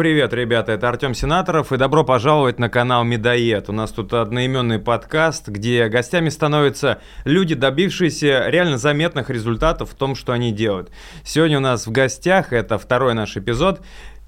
[0.00, 3.68] Привет, ребята, это Артем Сенаторов, и добро пожаловать на канал Медоед.
[3.68, 10.14] У нас тут одноименный подкаст, где гостями становятся люди, добившиеся реально заметных результатов в том,
[10.14, 10.90] что они делают.
[11.22, 13.82] Сегодня у нас в гостях, это второй наш эпизод,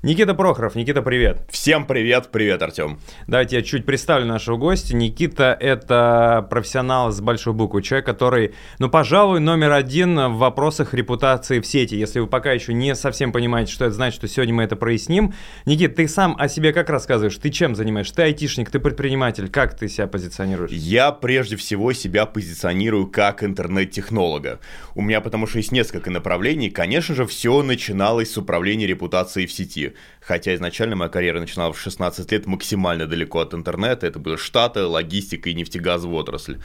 [0.05, 0.75] Никита Прохоров.
[0.75, 1.43] Никита, привет.
[1.49, 2.99] Всем привет, привет, Артем.
[3.29, 4.97] Давайте я чуть представлю нашего гостя.
[4.97, 11.61] Никита– это профессионал с большой буквы, человек, который, ну, пожалуй, номер один в вопросах репутации
[11.61, 11.95] в сети.
[11.95, 15.35] Если вы пока еще не совсем понимаете, что это значит, то сегодня мы это проясним.
[15.67, 17.37] Никит, ты сам о себе как рассказываешь?
[17.37, 18.17] Ты чем занимаешься?
[18.17, 19.49] Ты айтишник, ты предприниматель.
[19.49, 20.73] Как ты себя позиционируешь?
[20.73, 24.59] Я прежде всего себя позиционирую как интернет-технолога.
[24.97, 26.71] У меня потому что есть несколько направлений.
[26.71, 29.92] Конечно же, все начиналось с управления репутацией в сети.
[30.21, 34.07] Хотя изначально моя карьера начиналась в 16 лет максимально далеко от интернета.
[34.07, 36.59] Это были Штаты, логистика и нефтегазовая отрасль.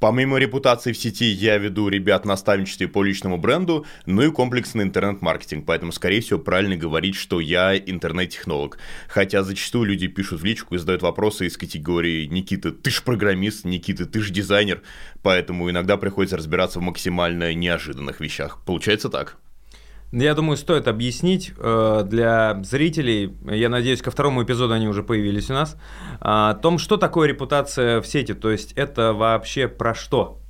[0.00, 5.64] Помимо репутации в сети, я веду ребят наставничестве по личному бренду, ну и комплексный интернет-маркетинг.
[5.66, 8.78] Поэтому, скорее всего, правильно говорить, что я интернет-технолог.
[9.08, 13.64] Хотя зачастую люди пишут в личку и задают вопросы из категории «Никита, ты ж программист,
[13.64, 14.82] Никита, ты ж дизайнер».
[15.22, 18.58] Поэтому иногда приходится разбираться в максимально неожиданных вещах.
[18.64, 19.38] Получается так.
[20.16, 25.50] Я думаю, стоит объяснить э, для зрителей, я надеюсь, ко второму эпизоду они уже появились
[25.50, 25.76] у нас, э,
[26.20, 30.40] о том, что такое репутация в сети, то есть это вообще про что?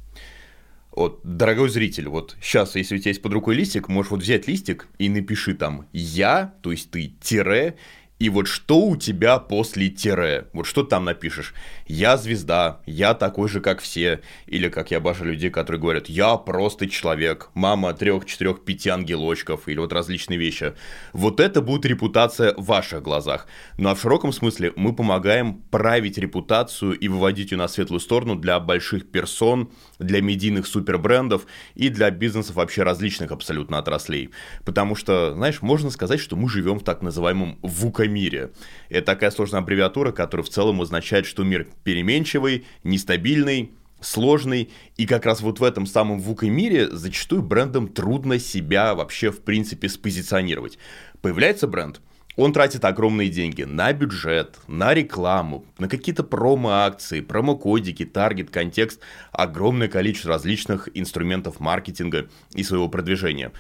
[0.90, 4.46] Вот, дорогой зритель, вот сейчас, если у тебя есть под рукой листик, можешь вот взять
[4.46, 7.76] листик и напиши там «я», то есть ты, тире,
[8.24, 10.46] и вот что у тебя после тире?
[10.54, 11.52] Вот что там напишешь?
[11.86, 14.22] Я звезда, я такой же, как все.
[14.46, 19.68] Или, как я обожаю людей, которые говорят, я просто человек, мама трех, четырех, пяти ангелочков,
[19.68, 20.72] или вот различные вещи.
[21.12, 23.46] Вот это будет репутация в ваших глазах.
[23.76, 28.36] Ну а в широком смысле мы помогаем править репутацию и выводить ее на светлую сторону
[28.36, 34.30] для больших персон, для медийных супербрендов и для бизнесов вообще различных абсолютно отраслей.
[34.64, 38.52] Потому что, знаешь, можно сказать, что мы живем в так называемом ВУК мире.
[38.88, 45.26] Это такая сложная аббревиатура, которая в целом означает, что мир переменчивый, нестабильный, сложный, и как
[45.26, 50.78] раз вот в этом самом ВУК мире зачастую брендам трудно себя вообще в принципе спозиционировать.
[51.20, 52.00] Появляется бренд,
[52.36, 59.88] он тратит огромные деньги на бюджет, на рекламу, на какие-то промо-акции, промокодики, таргет, контекст, огромное
[59.88, 63.52] количество различных инструментов маркетинга и своего продвижения.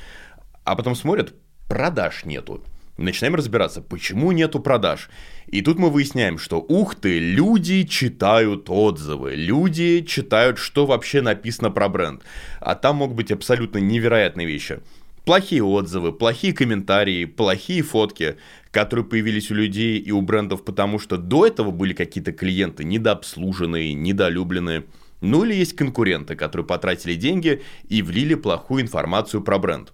[0.64, 1.34] А потом смотрят,
[1.68, 2.64] продаж нету.
[2.96, 5.10] Начинаем разбираться, почему нету продаж.
[5.46, 11.72] И тут мы выясняем, что ух ты, люди читают отзывы, люди читают, что вообще написано
[11.72, 12.22] про бренд.
[12.60, 14.78] А там могут быть абсолютно невероятные вещи.
[15.24, 18.36] Плохие отзывы, плохие комментарии, плохие фотки,
[18.70, 23.94] которые появились у людей и у брендов, потому что до этого были какие-то клиенты недообслуженные,
[23.94, 24.84] недолюбленные.
[25.20, 29.92] Ну или есть конкуренты, которые потратили деньги и влили плохую информацию про бренд.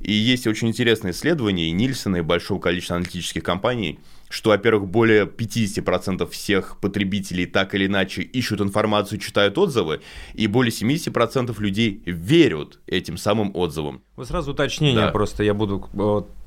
[0.00, 3.98] И есть очень интересное исследование и Нильсона, и большого количества аналитических компаний,
[4.28, 10.00] что, во-первых, более 50% всех потребителей так или иначе ищут информацию, читают отзывы,
[10.34, 14.02] и более 70% людей верят этим самым отзывам.
[14.16, 15.10] Вот сразу уточнение да.
[15.12, 15.88] просто, я буду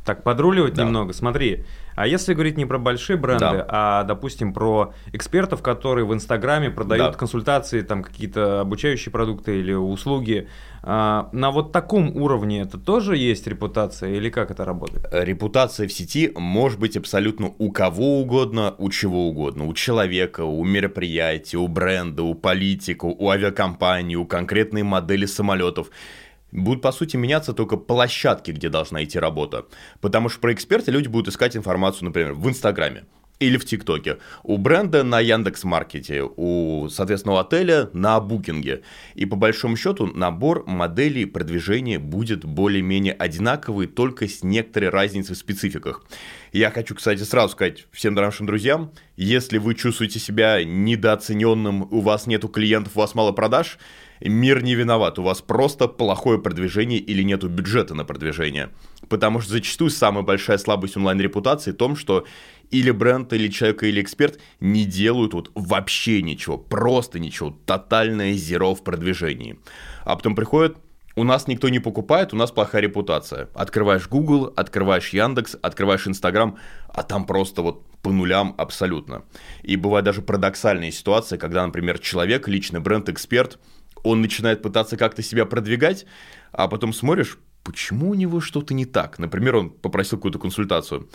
[0.09, 0.84] так подруливать да.
[0.84, 1.14] немного.
[1.14, 1.66] Смотри,
[1.96, 3.66] а если говорить не про большие бренды, да.
[3.68, 7.18] а, допустим, про экспертов, которые в Инстаграме продают да.
[7.20, 10.48] консультации, там какие-то обучающие продукты или услуги,
[10.81, 15.06] а, на вот таком уровне это тоже есть репутация или как это работает?
[15.12, 19.68] Репутация в сети может быть абсолютно у кого угодно, у чего угодно.
[19.68, 25.92] У человека, у мероприятия, у бренда, у политика, у авиакомпании, у конкретной модели самолетов
[26.52, 29.66] будут, по сути, меняться только площадки, где должна идти работа.
[30.02, 33.06] Потому что про эксперта люди будут искать информацию, например, в Инстаграме
[33.40, 34.18] или в ТикТоке.
[34.44, 38.82] У бренда на Яндекс Маркете, у, соответственно, отеля на Букинге.
[39.16, 45.40] И по большому счету набор моделей продвижения будет более-менее одинаковый, только с некоторой разницей в
[45.40, 46.04] спецификах.
[46.52, 52.28] Я хочу, кстати, сразу сказать всем нашим друзьям, если вы чувствуете себя недооцененным, у вас
[52.28, 53.78] нету клиентов, у вас мало продаж,
[54.22, 58.69] мир не виноват, у вас просто плохое продвижение или нету бюджета на продвижение.
[59.07, 62.25] Потому что зачастую самая большая слабость онлайн-репутации в том, что
[62.71, 68.75] или бренд, или человек, или эксперт не делают вот вообще ничего, просто ничего, тотальное зеро
[68.75, 69.57] в продвижении.
[70.04, 70.77] А потом приходит
[71.19, 73.50] у нас никто не покупает, у нас плохая репутация.
[73.54, 76.57] Открываешь Google, открываешь Яндекс, открываешь Инстаграм,
[76.88, 79.24] а там просто вот по нулям абсолютно.
[79.62, 83.60] И бывает даже парадоксальные ситуации, когда, например, человек, личный бренд, эксперт,
[84.04, 86.06] он начинает пытаться как-то себя продвигать,
[86.51, 89.19] а потом смотришь, почему у него что-то не так?
[89.19, 91.10] Например, он попросил какую-то консультацию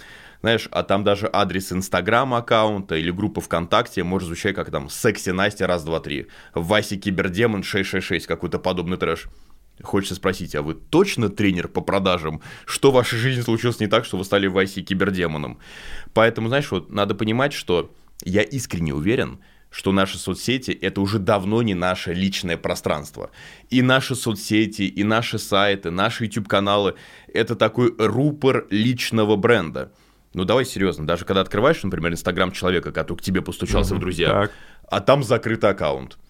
[0.45, 5.31] знаешь, а там даже адрес Инстаграма аккаунта или группы ВКонтакте может звучать как там «Секси
[5.31, 9.29] Настя раз, два, три», «Вася Кибердемон 666», какой-то подобный трэш.
[9.83, 12.43] Хочется спросить, а вы точно тренер по продажам?
[12.67, 15.61] Что в вашей жизни случилось не так, что вы стали в кибердемоном?
[16.13, 17.91] Поэтому, знаешь, вот надо понимать, что
[18.23, 19.41] я искренне уверен,
[19.75, 23.31] что наши соцсети– это уже давно не наше личное пространство.
[23.71, 26.94] И наши соцсети, и наши сайты, наши YouTube-каналы–
[27.35, 29.91] это такой рупор личного бренда.
[30.32, 34.00] Ну, давай серьезно, даже когда открываешь, например, Инстаграм человека, который к тебе постучался mm-hmm, в
[34.00, 34.53] друзья, так.
[34.88, 36.19] а там закрытый аккаунт–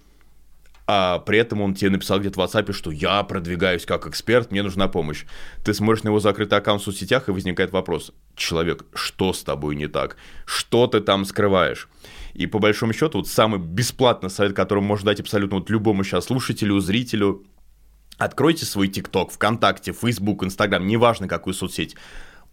[0.86, 4.62] а при этом он тебе написал где-то в WhatsApp, что я продвигаюсь как эксперт, мне
[4.62, 5.24] нужна помощь.
[5.64, 9.76] Ты смотришь на его закрытый аккаунт в соцсетях, и возникает вопрос, человек, что с тобой
[9.76, 10.16] не так?
[10.44, 11.88] Что ты там скрываешь?
[12.34, 16.26] И по большому счету, вот самый бесплатный совет, который можно дать абсолютно вот любому сейчас
[16.26, 17.44] слушателю, зрителю,
[18.18, 21.96] откройте свой ТикТок, ВКонтакте, Фейсбук, Инстаграм, неважно какую соцсеть,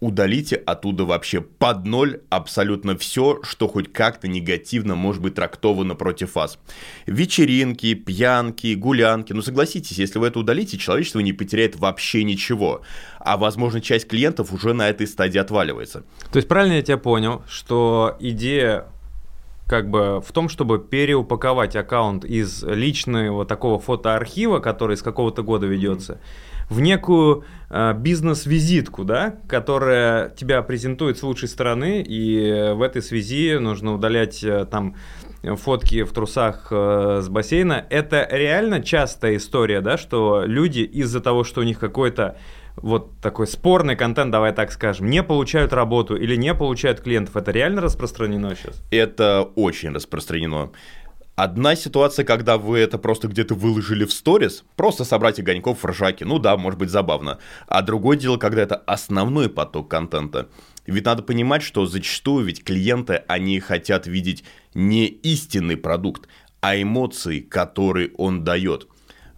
[0.01, 6.35] удалите оттуда вообще под ноль абсолютно все, что хоть как-то негативно может быть трактовано против
[6.35, 6.57] вас.
[7.05, 9.31] Вечеринки, пьянки, гулянки.
[9.31, 12.81] Ну согласитесь, если вы это удалите, человечество не потеряет вообще ничего.
[13.19, 16.03] А возможно часть клиентов уже на этой стадии отваливается.
[16.31, 18.87] То есть правильно я тебя понял, что идея
[19.71, 25.65] как бы в том, чтобы переупаковать аккаунт из личного такого фотоархива, который с какого-то года
[25.65, 26.19] ведется,
[26.69, 33.57] в некую э, бизнес-визитку, да, которая тебя презентует с лучшей стороны, и в этой связи
[33.59, 34.97] нужно удалять э, там
[35.41, 37.85] фотки в трусах э, с бассейна.
[37.89, 42.35] Это реально частая история, да, что люди из-за того, что у них какой-то
[42.75, 47.35] вот такой спорный контент, давай так скажем, не получают работу или не получают клиентов.
[47.37, 48.81] Это реально распространено сейчас?
[48.91, 50.71] Это очень распространено.
[51.35, 56.25] Одна ситуация, когда вы это просто где-то выложили в сторис, просто собрать огоньков в ржаке,
[56.25, 57.39] ну да, может быть забавно.
[57.67, 60.49] А другое дело, когда это основной поток контента.
[60.85, 66.27] Ведь надо понимать, что зачастую ведь клиенты, они хотят видеть не истинный продукт,
[66.59, 68.87] а эмоции, которые он дает.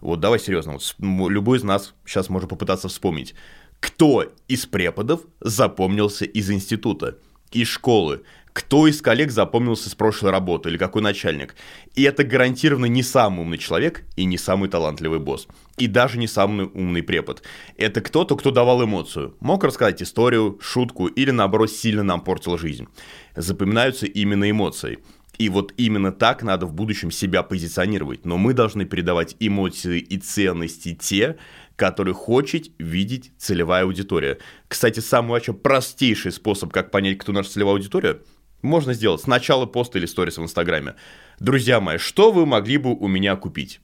[0.04, 3.34] Вот давай серьезно, вот любой из нас сейчас может попытаться вспомнить,
[3.80, 7.16] кто из преподов запомнился из института,
[7.52, 8.20] из школы,
[8.52, 11.56] кто из коллег запомнился с прошлой работы или какой начальник.
[11.94, 15.48] И это гарантированно не самый умный человек и не самый талантливый босс.
[15.78, 17.42] И даже не самый умный препод.
[17.78, 19.34] Это кто-то, кто давал эмоцию.
[19.40, 22.88] Мог рассказать историю, шутку или наоборот сильно нам портил жизнь.
[23.34, 24.98] Запоминаются именно эмоции.
[25.38, 28.24] И вот именно так надо в будущем себя позиционировать.
[28.24, 31.36] Но мы должны передавать эмоции и ценности те,
[31.76, 34.38] которые хочет видеть целевая аудитория.
[34.68, 38.20] Кстати, самый вообще простейший способ, как понять, кто наша целевая аудитория–
[38.64, 40.94] можно сделать сначала пост или сторис в Инстаграме.
[41.38, 43.80] Друзья мои, что вы могли бы у меня купить?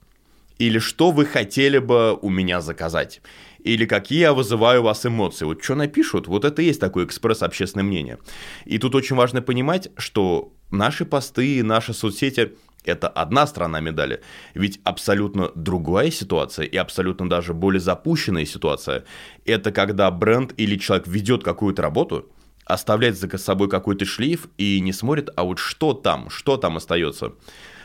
[0.59, 3.21] Или что вы хотели бы у меня заказать?
[3.59, 5.45] Или какие я вызываю у вас эмоции?
[5.45, 8.19] Вот что напишут, вот это и есть такой экспресс общественное мнение.
[8.65, 12.53] И тут очень важно понимать, что наши посты, наши соцсети–
[12.85, 14.21] это одна сторона медали.
[14.55, 19.05] Ведь абсолютно другая ситуация и абсолютно даже более запущенная ситуация–
[19.45, 22.29] это когда бренд или человек ведет какую-то работу–
[22.73, 27.33] оставляет за собой какой-то шлейф и не смотрит, а вот что там, что там остается.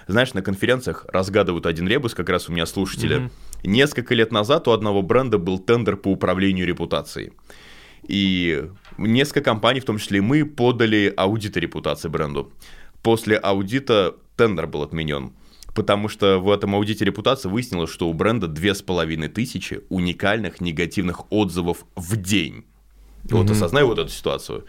[0.08, 3.18] Знаешь, на конференциях разгадывают один ребус, как раз у меня слушатели.
[3.18, 3.32] Mm-hmm.
[3.68, 7.34] Несколько лет назад у одного бренда был тендер по управлению репутацией.
[8.08, 12.52] И несколько компаний, в том числе и мы, подали аудит репутации бренду.
[13.02, 15.34] После аудита тендер был отменен.
[15.74, 20.62] Потому что в этом аудите репутации выяснилось, что у бренда две с половиной тысячи уникальных
[20.62, 22.64] негативных отзывов в день.
[23.24, 23.38] Mm-hmm.
[23.38, 24.66] Вот осознай вот эту ситуацию.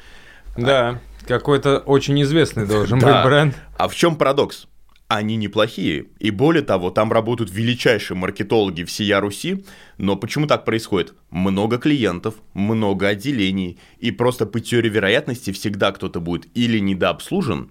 [0.56, 1.00] Да, а...
[1.28, 3.54] какой-то очень известный должен быть бренд.
[3.78, 4.66] А в чем парадокс?
[5.08, 6.06] Они неплохие.
[6.18, 9.64] И более того, там работают величайшие маркетологи всея Руси.
[9.98, 11.14] Но почему так происходит?
[11.30, 13.78] Много клиентов, много отделений.
[13.98, 17.70] И просто по теории вероятности всегда кто-то будет или недообслужен,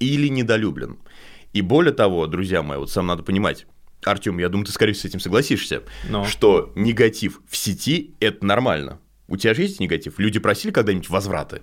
[0.00, 0.98] или недолюблен.
[1.52, 3.66] И более того, друзья мои, вот сам надо понимать,
[4.04, 6.24] Артем, я думаю, ты, скорее с этим согласишься, Но.
[6.24, 8.98] что негатив в сети– это нормально.
[9.28, 10.18] У тебя же есть негатив?
[10.18, 11.62] Люди просили когда-нибудь возвраты?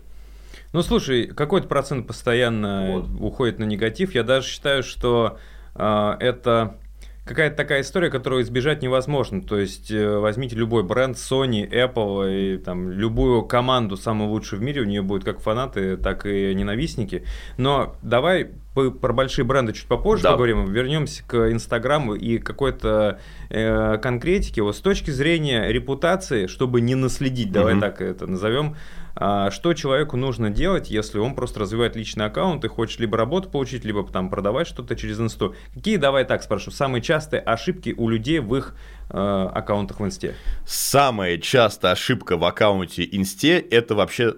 [0.74, 3.22] Ну, слушай, какой-то процент постоянно вот.
[3.22, 4.16] уходит на негатив.
[4.16, 5.38] Я даже считаю, что
[5.76, 6.78] э, это
[7.26, 9.42] какая-то такая история, которую избежать невозможно.
[9.42, 14.64] То есть э, возьмите любой бренд, Sony, Apple и там любую команду самую лучшую в
[14.64, 17.26] мире, у нее будут как фанаты, так и ненавистники.
[17.58, 20.32] Но давай про большие бренды чуть попозже да.
[20.32, 20.72] поговорим.
[20.72, 24.62] Вернемся к Инстаграму и какой-то э, конкретике.
[24.62, 27.82] Вот с точки зрения репутации, чтобы не наследить, давай угу.
[27.82, 28.78] так это назовем,
[29.16, 33.84] что человеку нужно делать, если он просто развивает личный аккаунт и хочет либо работу получить,
[33.84, 35.56] либо там продавать что-то через инсту.
[35.74, 38.76] Какие, давай так спрошу, самые частые ошибки у людей в их
[39.10, 40.36] э, аккаунтах в инсте?
[40.66, 44.36] Самая частая ошибка в аккаунте инсте– это вообще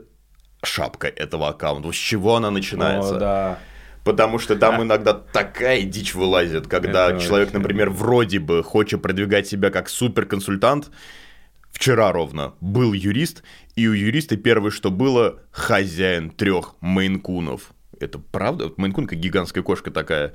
[0.64, 1.92] шапка этого аккаунта.
[1.92, 3.16] С чего она начинается?
[3.16, 3.60] О, да.
[4.04, 7.60] Потому что там иногда такая дичь вылазит, когда Это человек, вообще.
[7.60, 10.92] например, вроде бы хочет продвигать себя как суперконсультант.
[11.74, 13.44] Вчера ровно был юрист,
[13.76, 17.74] и у юриста первое, что было, хозяин трех мейнкунов.
[18.00, 18.66] Это правда?
[18.66, 20.34] Вот Мейнкун как гигантская кошка такая.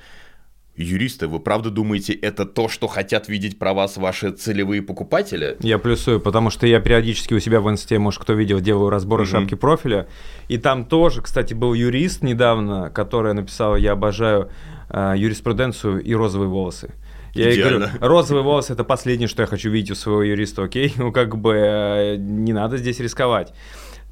[0.77, 5.57] Юристы, вы правда думаете, это то, что хотят видеть про вас ваши целевые покупатели?
[5.61, 9.25] Я плюсую, потому что я периодически у себя в инсте, может, кто видел, делаю разборы
[9.25, 9.31] Мгм.
[9.31, 10.07] шапки профиля.
[10.49, 14.51] И там тоже, кстати, был юрист недавно, который написал, я обожаю
[14.91, 16.95] э, юриспруденцию и розовые волосы.
[17.35, 17.99] Я ей говорю, Идеально.
[18.01, 20.93] розовые волосы это последнее, что я хочу видеть у своего юриста, окей?
[20.99, 23.53] Ну, как бы э, не надо здесь рисковать.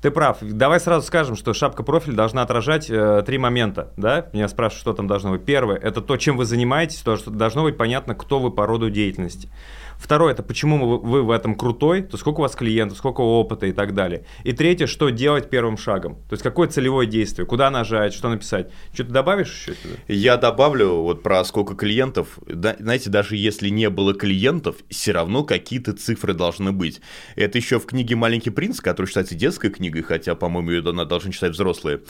[0.02, 0.38] Ты прав.
[0.40, 4.28] Давай сразу скажем, что шапка профиль должна отражать э, три момента, да?
[4.32, 5.44] Меня спрашивают, что там должно быть.
[5.44, 8.90] Первое, это то, чем вы занимаетесь, то, что должно быть понятно, кто вы по роду
[8.90, 9.48] деятельности.
[9.98, 13.72] Второе, это почему вы, в этом крутой, то сколько у вас клиентов, сколько опыта и
[13.72, 14.24] так далее.
[14.44, 16.16] И третье, что делать первым шагом.
[16.28, 18.70] То есть какое целевое действие, куда нажать, что написать.
[18.92, 19.94] Что-то добавишь еще сюда?
[20.08, 22.38] Я добавлю вот про сколько клиентов.
[22.46, 27.00] Да, знаете, даже если не было клиентов, все равно какие-то цифры должны быть.
[27.34, 31.52] Это еще в книге «Маленький принц», которая считается детской книгой, хотя, по-моему, ее должны читать
[31.52, 32.02] взрослые.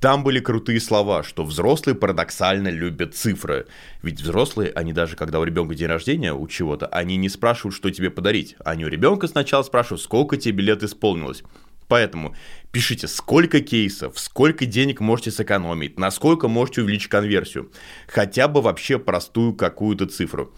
[0.00, 3.66] Там были крутые слова, что взрослые парадоксально любят цифры.
[4.02, 7.90] Ведь взрослые, они даже когда у ребенка день рождения, у чего-то, они не спрашивают, что
[7.90, 8.56] тебе подарить.
[8.64, 11.42] Они у ребенка сначала спрашивают, сколько тебе лет исполнилось.
[11.86, 12.34] Поэтому
[12.72, 17.70] пишите, сколько кейсов, сколько денег можете сэкономить, насколько можете увеличить конверсию.
[18.06, 20.50] Хотя бы вообще простую какую-то цифру.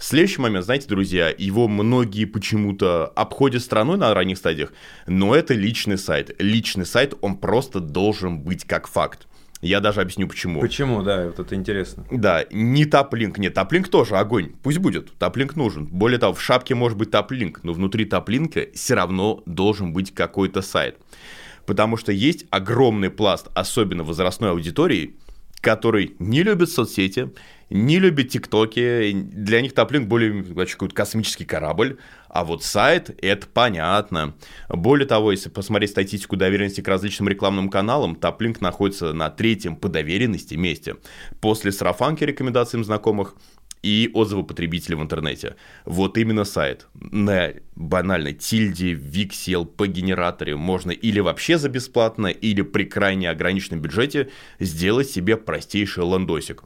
[0.00, 4.72] Следующий момент, знаете, друзья, его многие почему-то обходят стороной на ранних стадиях,
[5.06, 6.34] но это личный сайт.
[6.38, 9.28] Личный сайт, он просто должен быть как факт.
[9.60, 10.62] Я даже объясню почему.
[10.62, 12.06] Почему, да, вот это интересно.
[12.10, 15.84] Да, не таплинк, нет, таплинк тоже огонь, пусть будет, таплинк нужен.
[15.84, 20.62] Более того, в шапке может быть таплинк, но внутри таплинка все равно должен быть какой-то
[20.62, 20.96] сайт.
[21.66, 25.18] Потому что есть огромный пласт, особенно возрастной аудитории,
[25.60, 27.30] который не любит соцсети,
[27.68, 31.98] не любит тиктоки, для них таплинк более какой-то космический корабль,
[32.28, 34.34] а вот сайт– это понятно.
[34.68, 39.88] Более того, если посмотреть статистику доверенности к различным рекламным каналам, таплинк находится на третьем по
[39.88, 40.96] доверенности месте.
[41.40, 43.36] После сарафанки рекомендациям знакомых
[43.82, 45.56] и отзывы потребителей в интернете.
[45.84, 46.86] Вот именно сайт.
[46.94, 54.30] На банальной тильде, Виксе, LP-генераторе можно или вообще за бесплатно, или при крайне ограниченном бюджете
[54.58, 56.64] сделать себе простейший ландосик.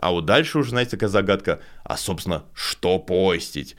[0.00, 3.76] А вот дальше уже, знаете, такая загадка, а, собственно, что постить?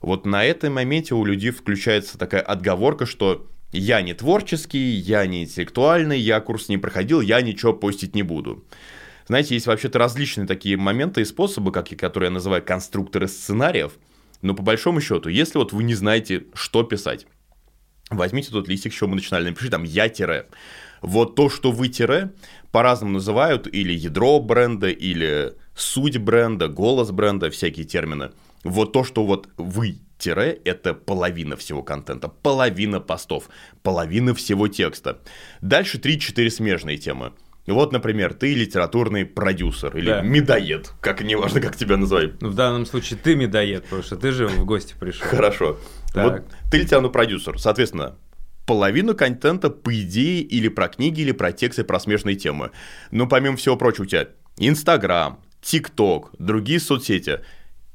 [0.00, 5.42] Вот на этом моменте у людей включается такая отговорка, что я не творческий, я не
[5.42, 8.64] интеллектуальный, я курс не проходил, я ничего постить не буду.
[9.26, 13.92] Знаете, есть вообще-то различные такие моменты и способы, как, которые я называю конструкторы сценариев.
[14.42, 17.26] Но по большому счету, если вот вы не знаете, что писать,
[18.10, 20.46] возьмите тот листик, с чего мы начинали, напишите там «я тире».
[21.02, 22.32] Вот то, что вы тире,
[22.72, 28.30] по-разному называют, или ядро бренда, или суть бренда, голос бренда, всякие термины.
[28.64, 33.48] Вот то, что вот вы тире, это половина всего контента, половина постов,
[33.82, 35.20] половина всего текста.
[35.60, 37.32] Дальше 3-4 смежные темы.
[37.66, 40.20] Вот, например, ты литературный продюсер или Да.
[40.22, 42.40] медоед, как неважно, как тебя называют.
[42.40, 45.26] Ну, в данном случае ты медоед, потому что ты же в гости пришел.
[45.26, 45.78] Хорошо.
[46.14, 46.24] Так.
[46.24, 48.16] Вот ты литературный продюсер, соответственно,
[48.66, 52.70] половину контента, по идее, или про книги, или про тексты, про смежные темы.
[53.10, 57.40] Но помимо всего прочего, у тебя Инстаграм, ТикТок, другие соцсети.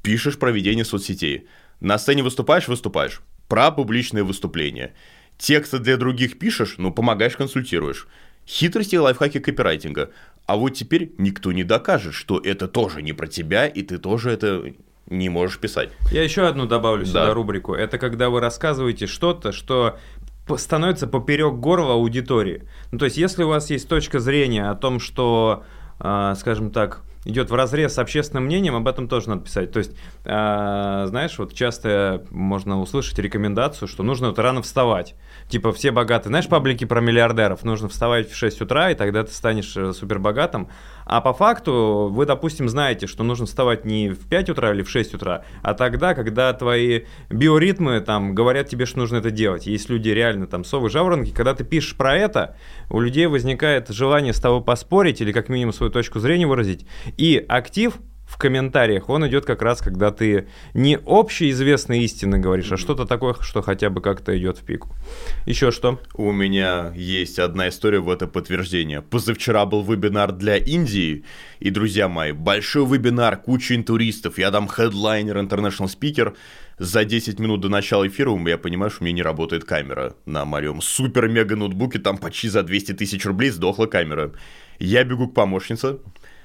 [0.04, 1.48] Пишешь про ведение соцсетей.
[1.80, 3.22] На сцене выступаешь, выступаешь.
[3.48, 4.94] Про публичные выступления.
[5.38, 8.08] Тексты для других пишешь, ну, помогаешь, консультируешь.
[8.52, 10.10] Хитрости и лайфхаки копирайтинга.
[10.46, 14.32] А вот теперь никто не докажет, что это тоже не про тебя, и ты тоже
[14.32, 14.74] это
[15.08, 15.90] не можешь писать.
[16.12, 17.34] Я еще одну добавлю сюда Да.
[17.34, 17.74] рубрику.
[17.74, 19.98] Это когда вы рассказываете что-то, что
[20.58, 22.68] становится поперек горла аудитории.
[22.92, 25.64] Ну, то есть, если у вас есть точка зрения о том, что,
[26.00, 29.72] а, скажем так, идет в разрез с общественным мнением, об этом тоже надо писать.
[29.72, 29.92] То есть,
[30.26, 35.16] а, знаешь, вот часто можно услышать рекомендацию, что нужно вот рано вставать.
[35.48, 39.32] Типа все богатые, знаешь, паблики про миллиардеров, нужно вставать в 6 утра, и тогда ты
[39.32, 40.70] станешь э, супербогатым.
[41.12, 44.90] А по факту вы, допустим, знаете, что нужно вставать не в 5 утра или в
[44.90, 49.68] 6 утра, а тогда, когда твои биоритмы там говорят тебе, что нужно это делать.
[49.68, 52.56] Есть люди реально там совы, жаворонки, когда ты пишешь про это,
[52.90, 56.86] у людей возникает желание с тобой поспорить или как минимум свою точку зрения выразить.
[57.18, 57.96] И актив
[58.32, 63.36] в комментариях, он идет как раз, когда ты не общеизвестные истины говоришь, а что-то такое,
[63.42, 64.88] что хотя бы как-то идет в пику.
[65.46, 66.00] Еще что?
[66.14, 69.02] У меня есть одна история в это подтверждение.
[69.02, 71.26] Позавчера был вебинар для Индии,
[71.60, 76.34] и, друзья мои, большой вебинар, куча интуристов, я там хедлайнер, international спикер.
[76.80, 80.46] За 10 минут до начала эфира я понимаю, что у меня не работает камера на
[80.46, 84.32] моем супер-мега ноутбуке, там почти за 200 тысяч рублей сдохла камера.
[84.80, 85.98] Я бегу к помощнице,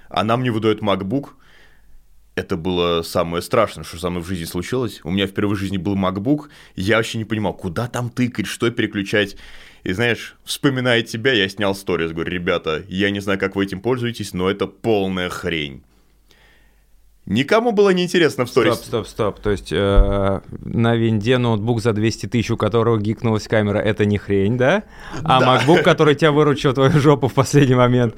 [0.09, 1.29] а нам не выдают MacBook.
[2.37, 5.01] Это было самое страшное, что со мной в жизни случилось.
[5.05, 8.71] У меня впервые в жизни был MacBook, я вообще не понимал, куда там тыкать, что
[8.71, 9.37] переключать.
[9.85, 13.81] И знаешь, вспоминая тебя, я снял сторис, говорю, ребята, я не знаю, как вы этим
[13.81, 15.83] пользуетесь, но это полная хрень.
[17.27, 18.75] Никому было не интересно в сторис.
[18.75, 19.41] Стоп, стоп, стоп.
[19.41, 24.17] То есть э, на винде ноутбук за 200 тысяч, у которого гикнулась камера, это не
[24.17, 24.85] хрень, да?
[25.25, 25.57] А Да.
[25.59, 28.15] MacBook, который тебя выручил твою жопу в последний момент.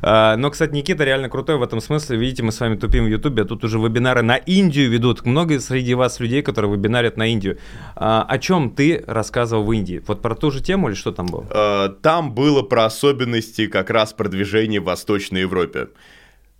[0.00, 2.16] Э, но, кстати, Никита реально крутой в этом смысле.
[2.16, 5.26] Видите, мы с вами тупим в Ютубе, а тут уже вебинары на Индию ведут.
[5.26, 7.58] Много среди вас людей, которые вебинарят на Индию.
[7.94, 10.02] А, о чем ты рассказывал в Индии?
[10.06, 11.44] Вот про ту же тему или что там было?
[11.50, 15.88] Э, Там было про особенности как раз продвижения в Восточной Европе.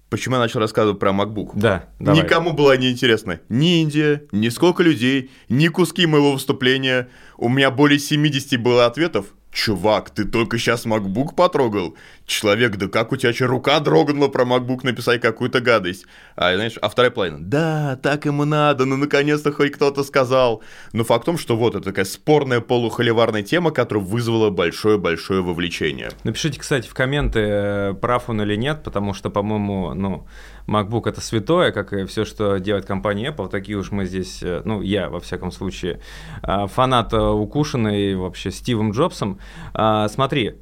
[0.09, 1.51] Почему я начал рассказывать про MacBook?
[1.55, 2.23] Да, давай.
[2.23, 3.41] Никому было не интересно.
[3.49, 7.09] Ни Индия, ни сколько людей, ни куски моего выступления.
[7.37, 9.27] У меня более 70 было ответов.
[9.57, 11.97] Чувак, ты только сейчас MacBook потрогал?
[12.27, 16.05] Человек, да как у тебя че рука дрогнула про MacBook написать какую-то гадость?
[16.37, 20.63] А знаешь, а вторая половина, да, так ему надо, ну наконец-то хоть кто-то сказал.
[20.93, 26.11] Но факт в том, что вот это такая спорная полухоливарная тема, которая вызвала большое-большое вовлечение.
[26.23, 30.27] Напишите, кстати, в комменты, э, прав он или нет, потому что, по-моему, ну,
[30.67, 33.49] MacBook это святое, как и все, что делает компания Apple.
[33.49, 36.01] Такие уж мы здесь, э, ну, я, во всяком случае,
[36.43, 39.39] э, фанат э, укушенный вообще Стивом Джобсом.
[39.75, 40.57] А, Смотри,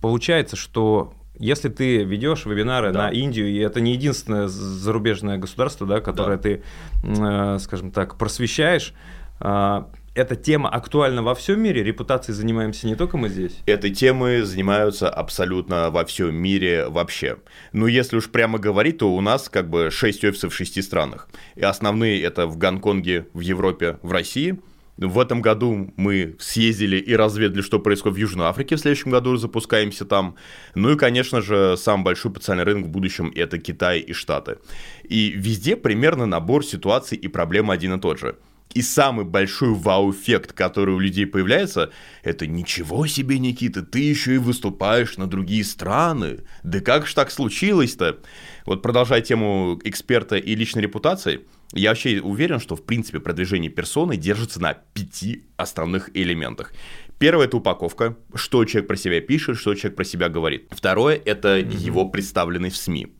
[0.00, 3.04] получается, что если ты ведешь вебинары Да.
[3.04, 6.42] на Индию, и это не единственное зарубежное государство, да, которое Да.
[6.42, 8.94] ты, скажем так, просвещаешь,
[9.40, 13.58] а, эта тема актуальна во всем мире, репутацией занимаемся не только мы здесь.
[13.66, 17.38] Этой темой занимаются абсолютно во всем мире вообще.
[17.72, 21.28] Но если уж прямо говорить, то у нас как бы 6 офисов в 6 странах.
[21.54, 24.58] И основные это в Гонконге, в Европе, в России.
[24.98, 28.76] В этом году мы съездили и разведали, что происходит в Южной Африке.
[28.76, 30.36] В следующем году запускаемся там.
[30.74, 34.58] Ну и, конечно же, самый большой потенциальный рынок в будущем– это Китай и Штаты.
[35.04, 38.36] И везде примерно набор ситуаций и проблем один и тот же.
[38.74, 41.90] И самый большой вау-эффект, который у людей появляется,
[42.22, 46.40] это ничего себе, Никита, ты еще и выступаешь на другие страны.
[46.62, 48.20] Да как ж так случилось-то?
[48.64, 54.16] Вот продолжая тему эксперта и личной репутации, я вообще уверен, что в принципе продвижение персоны
[54.16, 56.72] держится на пяти основных элементах.
[57.18, 60.66] Первое– это упаковка, что человек про себя пишет, что человек про себя говорит.
[60.70, 63.12] Второе– это его представленность в СМИ.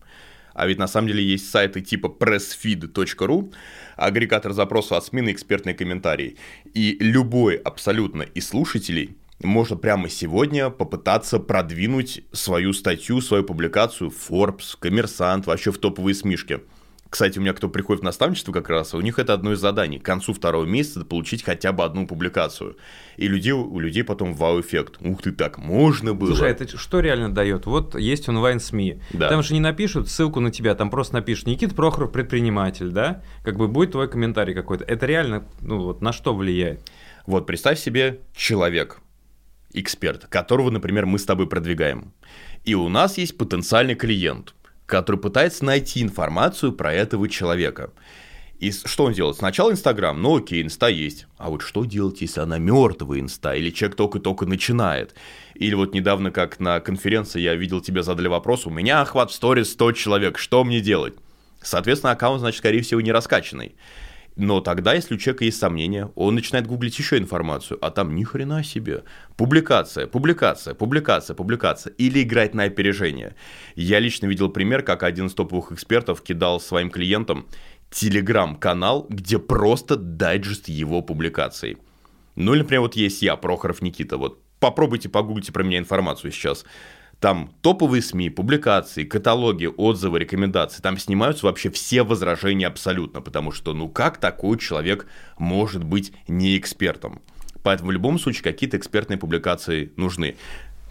[0.54, 3.52] А ведь на самом деле есть сайты типа pressfeed.ru,
[3.96, 6.36] агрегатор запросов от СМИ на экспертные комментарии.
[6.74, 14.76] И любой абсолютно из слушателей может прямо сегодня попытаться продвинуть свою статью, свою публикацию Forbes,
[14.78, 16.60] Коммерсант, вообще в топовые СМИшки.
[17.12, 19.98] Кстати, у меня кто приходит в наставничество как раз, у них это одно из заданий.
[19.98, 22.79] К концу второго месяца получить хотя бы одну публикацию.
[23.18, 24.96] И людей, у людей потом вау-эффект.
[24.98, 26.29] Ух ты, так можно было.
[26.29, 27.66] Слушай, это что реально дает?
[27.66, 29.03] Вот есть онлайн-СМИ.
[29.12, 29.29] Да.
[29.29, 33.22] Там же не напишут ссылку на тебя, там просто напишут Никита Прохоров предприниматель, да?
[33.44, 34.85] Как бы будет твой комментарий какой-то.
[34.85, 36.81] Это реально, ну вот, на что влияет?
[37.27, 39.03] Вот представь себе человек,
[39.75, 42.14] эксперт, которого, например, мы с тобой продвигаем.
[42.64, 44.55] И у нас есть потенциальный клиент,
[44.92, 47.92] который пытается найти информацию про этого человека.
[48.59, 49.38] И что он делает?
[49.38, 51.26] Сначала Инстаграм, ну окей, Инста есть.
[51.38, 55.14] А вот что делать, если она мертвая Инста, или человек только-только начинает?
[55.55, 59.35] Или вот недавно, как на конференции я видел, тебе задали вопрос, у меня охват в
[59.35, 61.14] сторис 100 человек, что мне делать?
[61.62, 63.74] Соответственно, аккаунт, значит, скорее всего, не раскачанный.
[64.37, 68.25] Но тогда, если у человека есть сомнения, он начинает гуглить еще информацию, а там ни
[68.25, 69.05] хрена себе.
[69.37, 71.92] Публикация, публикация, публикация, публикация.
[71.99, 73.35] Или играть на опережение.
[73.77, 77.47] Я лично видел пример, как один из топовых экспертов кидал своим клиентам
[77.90, 81.77] телеграм-канал, где просто дайджест его публикаций.
[82.35, 86.64] Ну, или, например, вот есть я, Прохоров Никита, вот попробуйте погуглите про меня информацию сейчас.
[87.22, 90.82] Там топовые СМИ, публикации, каталоги, отзывы, рекомендации.
[90.82, 95.06] Там снимаются вообще все возражения абсолютно, потому что ну как такой человек
[95.38, 97.22] может быть не экспертом?
[97.62, 100.35] Поэтому в любом случае какие-то экспертные публикации нужны.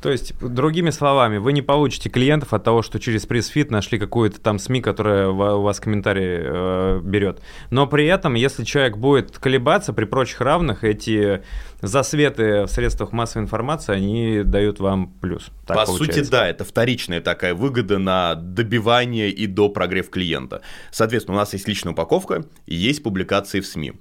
[0.02, 4.42] То есть, другими словами, вы не получите клиентов от того, что через пресс-фит нашли какую-то
[4.42, 7.42] там СМИ, которая у вас комментарии э, берет.
[7.70, 11.44] Но при этом, если человек будет колебаться при прочих равных, эти
[11.82, 15.52] засветы в средствах массовой информации, они дают вам плюс.
[15.68, 16.20] Так По получается.
[16.20, 20.62] сути, да, это вторичная такая выгода на добивание и до прогрев клиента.
[20.92, 23.94] Соответственно, у нас есть личная упаковка и есть публикации в СМИ.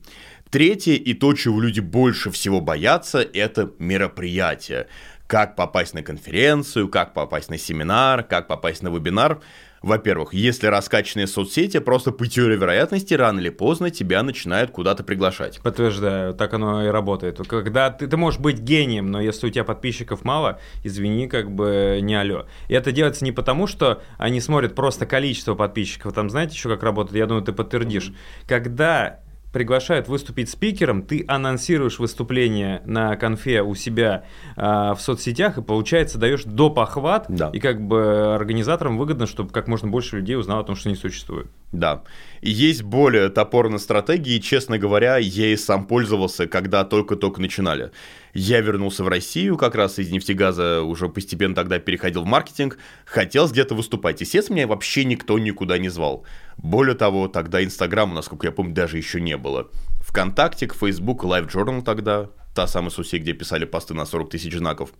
[0.50, 4.88] Третье и то, чего люди больше всего боятся, это мероприятия.
[5.30, 9.40] Как попасть на конференцию, как попасть на семинар, как попасть на вебинар.
[9.80, 15.60] Во-первых, если раскачанные соцсети, просто по теории вероятности рано или поздно тебя начинают куда-то приглашать.
[15.62, 17.38] Подтверждаю, так оно и работает.
[17.46, 22.00] Когда ты, ты можешь быть гением, но если у тебя подписчиков мало, извини, как бы
[22.02, 22.46] не алё.
[22.66, 26.12] И это делается не потому, что они смотрят просто количество подписчиков.
[26.12, 27.16] Там знаете еще как работает?
[27.16, 28.12] Я думаю, ты подтвердишь.
[28.48, 29.20] Когда
[29.52, 34.24] приглашают выступить спикером, ты анонсируешь выступление на конфе у себя
[34.56, 36.78] э, в соцсетях и, получается, даешь доп.
[36.78, 37.50] охват, Да.
[37.52, 40.96] и как бы организаторам выгодно, чтобы как можно больше людей узнало о том, что они
[40.96, 41.50] существуют.
[41.72, 42.02] Да.
[42.42, 47.92] Есть более топорные стратегии, честно говоря, я и сам пользовался, когда только-только начинали.
[48.34, 53.48] Я вернулся в Россию, как раз из нефтегаза уже постепенно тогда переходил в маркетинг, хотел
[53.48, 54.20] где-то выступать.
[54.20, 56.24] Естественно, меня вообще никто никуда не звал.
[56.56, 59.68] Более того, тогда Инстаграма, насколько я помню, даже еще не было.
[60.00, 64.90] Вконтакте, Facebook, Live Journal тогда, та самая соцсеть, где писали посты на 40 тысяч знаков,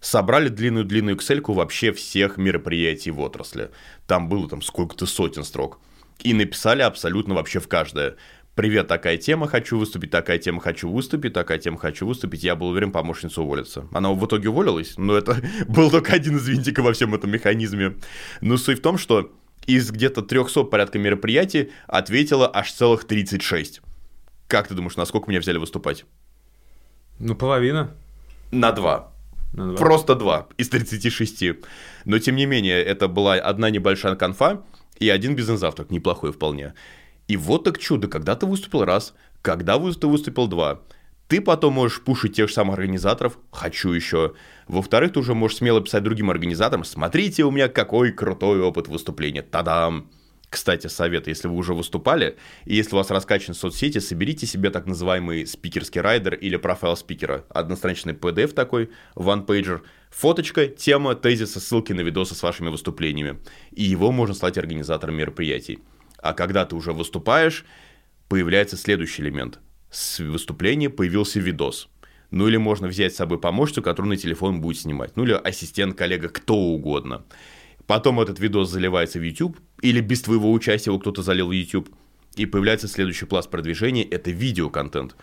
[0.00, 3.70] собрали длинную-длинную excel вообще всех мероприятий в отрасли.
[4.06, 5.78] Там было там сколько-то сотен строк.
[6.22, 8.16] И написали абсолютно вообще в каждое.
[8.54, 12.42] Привет, такая тема, хочу выступить, такая тема, хочу выступить, такая тема, хочу выступить.
[12.42, 13.86] Я был уверен, помощница уволится.
[13.92, 17.96] Она в итоге уволилась, но это был только один из винтиков во всем этом механизме.
[18.40, 19.30] Но суть в том, что
[19.66, 23.82] из где-то 300 порядка мероприятий ответила аж целых 36.
[24.48, 26.06] Как ты думаешь, насколько меня взяли выступать?
[27.18, 27.94] Ну, половина.
[28.52, 29.12] На два.
[29.52, 29.76] На два.
[29.76, 31.58] Просто два из 36.
[32.04, 34.62] Но тем не менее, это была одна небольшая конфа
[34.98, 36.74] и один бизнес-завтрак, неплохой вполне.
[37.28, 40.80] И вот так чудо, когда ты выступил раз, когда ты выступил два.
[41.28, 44.34] Ты потом можешь пушить тех же самых организаторов, хочу еще.
[44.68, 49.42] Во-вторых, ты уже можешь смело писать другим организаторам, смотрите, у меня какой крутой опыт выступления,
[49.42, 50.08] тадам.
[50.48, 54.86] Кстати, совет, если вы уже выступали, и если у вас раскачаны соцсети, соберите себе так
[54.86, 57.44] называемый спикерский райдер или профайл спикера.
[57.48, 59.80] Одностраничный PDF такой, one-pager,
[60.16, 63.38] фоточка, тема, тезисы, ссылки на видосы с вашими выступлениями.
[63.72, 65.80] И его можно слать организаторам мероприятий.
[66.18, 67.66] А когда ты уже выступаешь,
[68.28, 69.60] появляется следующий элемент.
[69.90, 71.88] С выступления появился видос.
[72.30, 75.16] Ну или можно взять с собой помощницу, которую на телефон будет снимать.
[75.16, 77.24] Ну или ассистент, коллега, кто угодно.
[77.86, 81.88] Потом этот видос заливается в YouTube, или без твоего участия его кто-то залил в YouTube.
[82.34, 85.14] И появляется следующий пласт продвижения– это видеоконтент.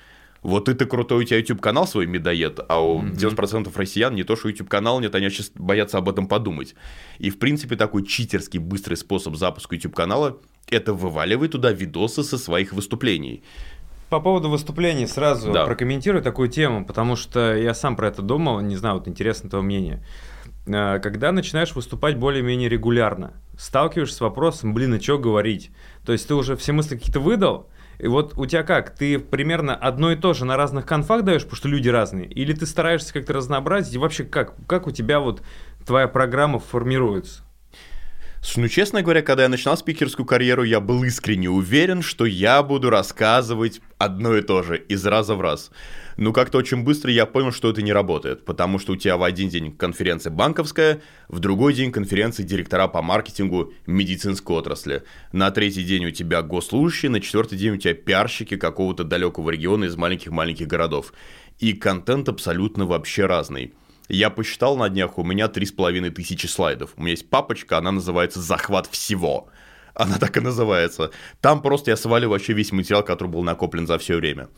[0.44, 4.50] Вот ты-то крутой, у тебя YouTube-канал свой медоед, а у 90% россиян не то, что
[4.50, 6.76] YouTube-канал нет, они сейчас боятся об этом подумать.
[7.18, 10.38] И, в принципе, такой читерский быстрый способ запуска YouTube-канала–
[10.70, 13.42] это вываливай туда видосы со своих выступлений.
[14.10, 15.66] По поводу выступлений сразу Да.
[15.66, 19.64] прокомментирую такую тему, потому что я сам про это думал, не знаю, вот интересно твое
[19.66, 20.04] мнение.
[20.68, 25.72] Э, Когда начинаешь выступать более-менее регулярно, сталкиваешься с вопросом, блин, а что говорить?
[26.06, 28.92] То есть ты уже все мысли какие-то выдал, и вот у тебя как?
[28.96, 32.28] Ты примерно одно и то же на разных конфах даешь, потому что люди разные?
[32.28, 33.94] Или ты стараешься как-то разнообразить?
[33.96, 34.56] И вообще как?
[34.68, 35.42] Как у тебя вот
[35.86, 37.44] твоя программа формируется?
[38.56, 42.90] Ну, честно говоря, когда я начинал спикерскую карьеру, я был искренне уверен, что я буду
[42.90, 45.72] рассказывать одно и то же из раза в раз.
[46.18, 49.24] Но как-то очень быстро я понял, что это не работает, потому что у тебя в
[49.24, 55.84] один день конференция банковская, в другой день конференция директора по маркетингу медицинской отрасли, на третий
[55.84, 60.68] день у тебя госслужащие, на четвертый день у тебя пиарщики какого-то далекого региона из маленьких-маленьких
[60.68, 61.14] городов.
[61.60, 63.74] И контент абсолютно вообще разный.
[64.10, 66.94] Я посчитал на днях, у меня 3,5 тысячи слайдов.
[66.98, 69.50] У меня есть папочка, она называется «Захват всего».
[69.96, 71.12] Она так и называется.
[71.40, 74.50] Там просто я сваливаю вообще весь материал, который был накоплен за все время.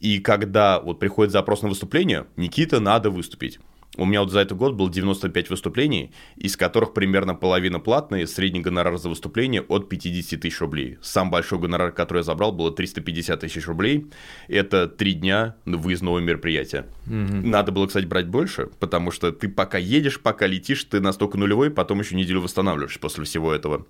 [0.00, 3.60] И когда вот приходит запрос на выступление, Никита, надо выступить.
[3.98, 8.60] У меня вот за этот год было 95 выступлений, из которых примерно половина платные, средний
[8.60, 10.98] гонорар за выступление от 50 тысяч рублей.
[11.02, 14.06] Сам большой гонорар, который я забрал, было 350 тысяч рублей.
[14.46, 16.86] Это три дня выездного мероприятия.
[17.06, 21.70] Надо было, кстати, брать больше, потому что ты пока едешь, пока летишь, ты настолько нулевой,
[21.70, 23.84] потом еще неделю восстанавливаешь после всего этого.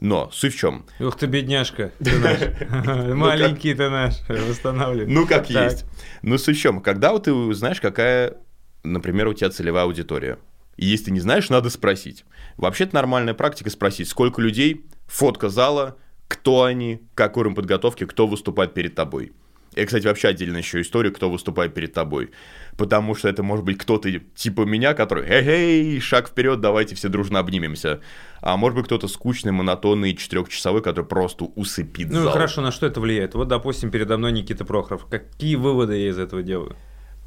[0.00, 0.84] Но суть в чем?
[1.00, 2.38] Ух ты, бедняжка, ты наш.
[3.14, 5.12] Маленький ты наш, восстанавливай.
[5.12, 5.84] Ну, как есть.
[6.22, 6.80] Ну, суть в чем?
[6.80, 8.36] Когда ты знаешь, какая,
[8.84, 10.38] например, у тебя целевая аудитория.
[10.76, 12.24] И если ты не знаешь, надо спросить.
[12.56, 15.96] Вообще-то нормальная практика спросить, сколько людей, фотка зала,
[16.28, 19.32] кто они, какой уровень подготовки, кто выступает перед тобой.
[19.74, 22.30] И, кстати, вообще отдельная еще история, кто выступает перед тобой.
[22.76, 27.40] Потому что это может быть кто-то типа меня, который «Эй-эй, шаг вперед, давайте все дружно
[27.40, 28.00] обнимемся».
[28.40, 32.32] А может быть кто-то скучный, монотонный, четырехчасовой, который просто усыпит Ну и зал.
[32.32, 33.34] хорошо, на что это влияет?
[33.34, 35.06] Вот, допустим, передо мной Никита Прохоров.
[35.06, 36.76] Какие выводы я из этого делаю?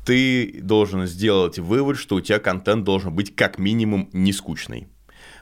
[0.07, 4.87] Ты должен сделать вывод, что у тебя контент должен быть как минимум не скучный.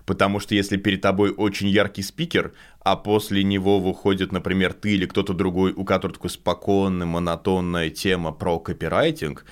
[0.08, 5.06] Потому что если перед тобой очень яркий спикер, а после него выходит, например, ты или
[5.06, 9.46] кто-то другой, у которого такой спокойная, монотонная тема про копирайтинг,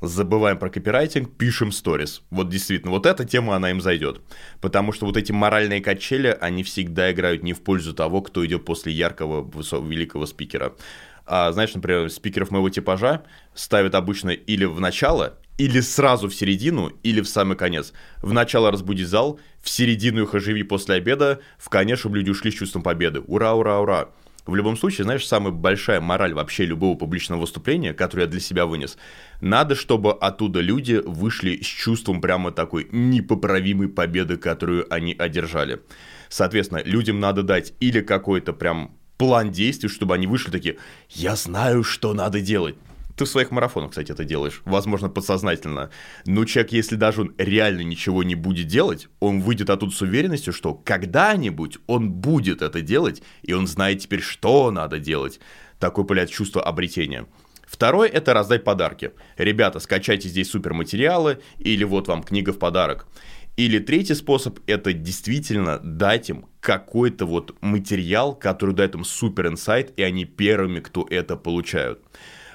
[0.00, 2.22] забываем про копирайтинг, пишем сторис.
[2.30, 4.22] Вот действительно, вот эта тема, она им зайдет.
[4.62, 8.64] Потому что вот эти моральные качели, они всегда играют не в пользу того, кто идет
[8.64, 9.46] после яркого,
[9.86, 10.74] великого спикера.
[11.26, 16.92] А знаешь, например, спикеров моего типажа ставят обычно или в начало, или сразу в середину,
[17.02, 17.92] или в самый конец.
[18.22, 22.50] В начало разбуди зал, в середину их оживи после обеда, в конец, чтобы люди ушли
[22.50, 23.20] с чувством победы.
[23.20, 24.08] Ура, ура, ура.
[24.46, 28.66] В любом случае, знаешь, самая большая мораль вообще любого публичного выступления, которую я для себя
[28.66, 28.96] вынес,
[29.40, 35.80] надо, чтобы оттуда люди вышли с чувством прямо такой непоправимой победы, которую они одержали.
[36.28, 40.76] Соответственно, людям надо дать или какой-то прям план действий, чтобы они вышли такие,
[41.10, 42.76] я знаю, что надо делать.
[43.16, 45.90] Ты в своих марафонах, кстати, это делаешь, возможно, подсознательно.
[46.26, 50.52] Но человек, если даже он реально ничего не будет делать, он выйдет оттуда с уверенностью,
[50.52, 55.40] что когда-нибудь он будет это делать, и он знает теперь, что надо делать.
[55.78, 57.26] Такое появляется чувство обретения.
[57.66, 59.12] Второе– это раздать подарки.
[59.38, 63.06] Ребята, скачайте здесь суперматериалы, или вот вам книга в подарок.
[63.56, 69.94] Или третий способ– это действительно дать им какой-то вот материал, который дает им супер инсайт,
[69.96, 72.00] и они первыми, кто это получают.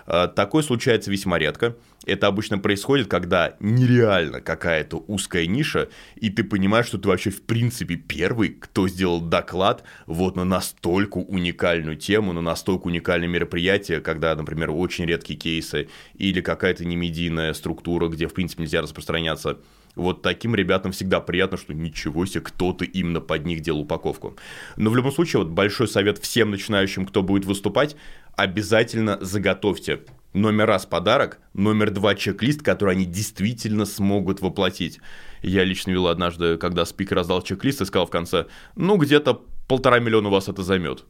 [0.05, 1.75] Э, такое случается весьма редко.
[2.05, 7.43] Это обычно происходит, когда нереально какая-то узкая ниша, и ты понимаешь, что ты вообще в
[7.43, 14.35] принципе первый, кто сделал доклад вот на настолько уникальную тему, на настолько уникальное мероприятие, когда,
[14.35, 19.57] например, очень редкие кейсы или какая-то немедийная структура, где в принципе нельзя распространяться
[19.95, 24.37] вот таким ребятам всегда приятно, что ничего себе, кто-то именно под них делал упаковку.
[24.77, 27.95] Но в любом случае, вот большой совет всем начинающим, кто будет выступать,
[28.35, 30.01] обязательно заготовьте
[30.33, 34.99] номер раз подарок, номер два чек-лист, который они действительно смогут воплотить.
[35.41, 39.99] Я лично видел однажды, когда спикер раздал чек-лист и сказал в конце, ну, где-то полтора
[39.99, 41.05] миллиона у вас это займет.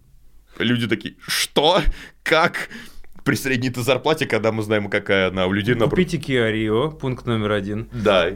[0.58, 1.82] Люди такие, что?
[2.24, 2.70] Как?
[3.24, 5.76] При средней-то зарплате, когда мы знаем, какая она у людей...
[5.76, 7.88] Купите Kia Rio, пункт номер один.
[7.94, 8.32] Да,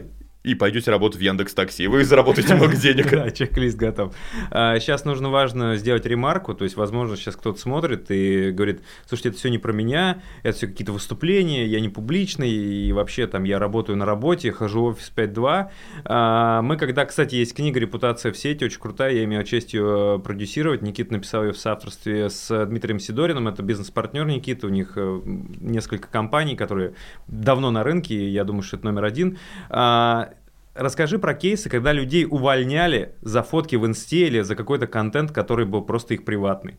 [0.46, 1.88] и пойдете работать в Яндекс Такси.
[1.88, 3.10] Вы заработаете много денег.
[3.10, 4.14] Да, чек-лист готов.
[4.50, 9.30] Сейчас а, нужно важно сделать ремарку, то есть, возможно, сейчас кто-то смотрит и говорит, слушайте,
[9.30, 13.42] это все не про меня, это все какие-то выступления, я не публичный, и вообще там
[13.42, 15.68] я работаю на работе, хожу в офис 5.2.
[16.04, 20.22] А, мы когда, кстати, есть книга «Репутация в сети», очень крутая, я имел честь ее
[20.24, 25.20] продюсировать, Никита написал ее в соавторстве с Дмитрием Сидориным, это бизнес-партнер Никиты, у них э,
[25.24, 26.94] несколько компаний, которые
[27.26, 29.38] давно на рынке, я думаю, что это номер один
[29.70, 30.35] а,
[30.76, 35.64] Расскажи про кейсы, когда людей увольняли за фотки в инсте или за какой-то контент, который
[35.64, 36.76] был просто их приватный.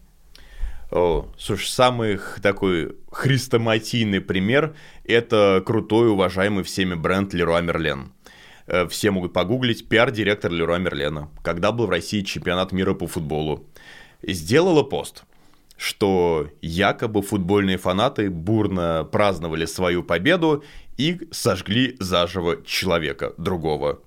[0.92, 8.10] О, слушай, самый такой хрестоматийный пример– это крутой, уважаемый всеми бренд Leroy Merlin.
[8.68, 13.66] Э, все могут погуглить пиар-директор Leroy Merlin, когда был в России чемпионат мира по футболу.
[14.22, 15.24] Сделала пост,
[15.78, 20.64] что якобы футбольные фанаты бурно праздновали свою победу
[20.98, 24.00] и сожгли заживо человека другого.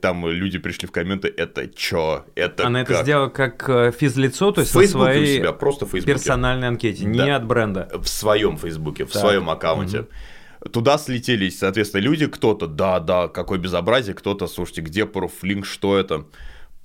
[0.00, 2.90] Там люди пришли в комменты, это чё, это Она как?
[2.90, 6.14] это сделала как э, физлицо, то есть в своей у себя, просто в Фейсбуке.
[6.14, 7.24] персональной анкете, да.
[7.24, 7.88] не от бренда.
[7.94, 9.20] В своем Фейсбуке, в так.
[9.20, 10.00] своем аккаунте.
[10.00, 10.70] Угу.
[10.72, 16.24] Туда слетелись, соответственно, люди, кто-то, да-да, какое безобразие, кто-то, слушайте, где профлинк, что это?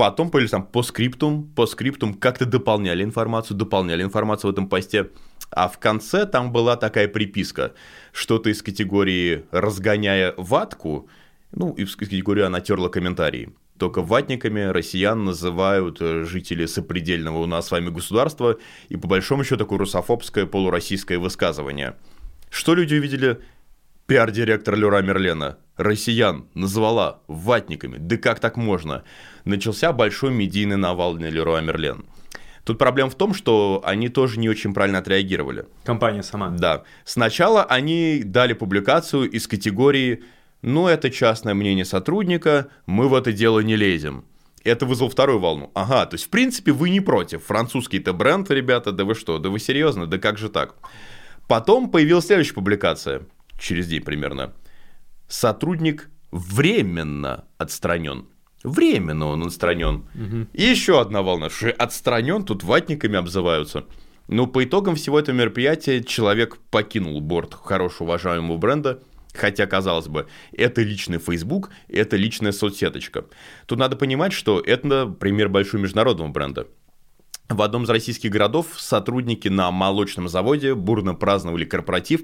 [0.04, 5.12] Потом появились там по скриптум, по скриптум как-то дополняли информацию, дополняли информацию в этом посте.
[5.50, 7.72] А в конце там была такая приписка,
[8.12, 11.08] что-то из категории «разгоняя ватку»,
[11.54, 13.54] ну, из категории «она терла комментарии».
[13.80, 18.58] Только ватниками россиян называют э, жители сопредельного у нас с вами государства,
[18.90, 21.96] и по большому счету такое русофобское полуроссийское высказывание.
[22.50, 23.40] Что люди увидели?
[24.06, 27.98] Пиар-директор Лера Мерлена россиян назвала ватниками.
[27.98, 29.04] Да как так можно?
[29.46, 32.06] Начался большой медийный навал на Леруа Мерлен.
[32.64, 35.66] Тут проблема в том, что они тоже не очень правильно отреагировали.
[35.84, 36.50] Компания сама.
[36.50, 36.84] Да.
[37.04, 40.24] Сначала они дали публикацию из категории
[40.62, 44.24] «Ну, это частное мнение сотрудника, мы в это дело не лезем».
[44.64, 45.72] Это вызвало вторую волну.
[45.76, 47.44] Ага, то есть, в принципе, вы не против.
[47.44, 50.76] Французский-то бренд, ребята, да вы что, да вы серьезно, да как же так?
[51.50, 53.24] Потом появилась следующая публикация,
[53.60, 54.54] через день примерно.
[55.28, 58.28] Сотрудник временно отстранен.
[58.64, 60.06] Временно он отстранен.
[60.16, 60.48] Угу.
[60.54, 63.86] И еще одна волна, что отстранен, тут ватниками обзываются.
[64.28, 69.02] Но по итогам всего этого мероприятия человек покинул борт хорошего уважаемого бренда,
[69.34, 73.26] Хотя, казалось бы, это личный Facebook, это личная соцсеточка.
[73.66, 76.68] Тут надо понимать, что это пример большого международного бренда.
[77.50, 82.22] В одном из российских городов сотрудники на молочном заводе бурно праздновали корпоратив,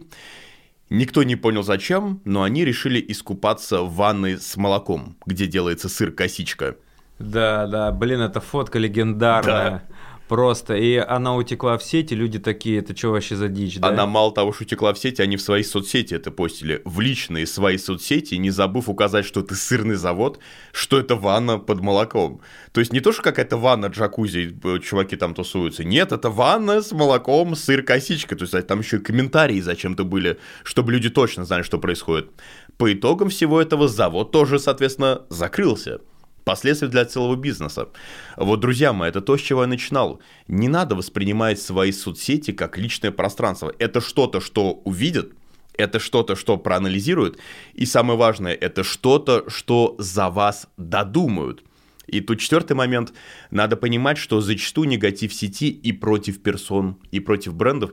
[0.89, 6.77] Никто не понял зачем, но они решили искупаться в ванной с молоком, где делается сыр-косичка.
[7.19, 9.69] Да, да, блин, эта фотка легендарная.
[9.69, 9.95] Да.
[10.29, 10.75] Просто.
[10.75, 13.87] И она утекла в сеть, и люди такие, это что вообще за дичь, да?
[13.87, 16.83] Она мало того, что утекла в сети, они в свои соцсети это постили.
[16.85, 20.37] В личные свои соцсети, не забыв указать, что это сырный завод,
[20.71, 22.41] что это ванна под молоком.
[22.73, 25.83] То есть не то, что какая-то ванна джакузи, э, чуваки там тусуются.
[25.83, 28.35] Нет, это ванна с молоком, сыр, косичка.
[28.35, 32.29] То есть там еще и комментарии зачем-то были, чтобы люди точно знали, что происходит.
[32.77, 36.01] По итогам всего этого завод тоже, соответственно, закрылся
[36.49, 37.89] последствия для целого бизнеса.
[38.35, 40.19] Вот, друзья мои, это то, с чего я начинал.
[40.47, 43.71] Не надо воспринимать свои соцсети как личное пространство.
[43.77, 45.29] Это что-то, что увидят,
[45.77, 47.37] это что-то, что проанализируют,
[47.75, 51.63] и самое важное, это что-то, что за вас додумают.
[52.07, 53.13] И тут четвертый момент.
[53.51, 57.91] Надо понимать, что зачастую негатив сети и против персон, и против брендов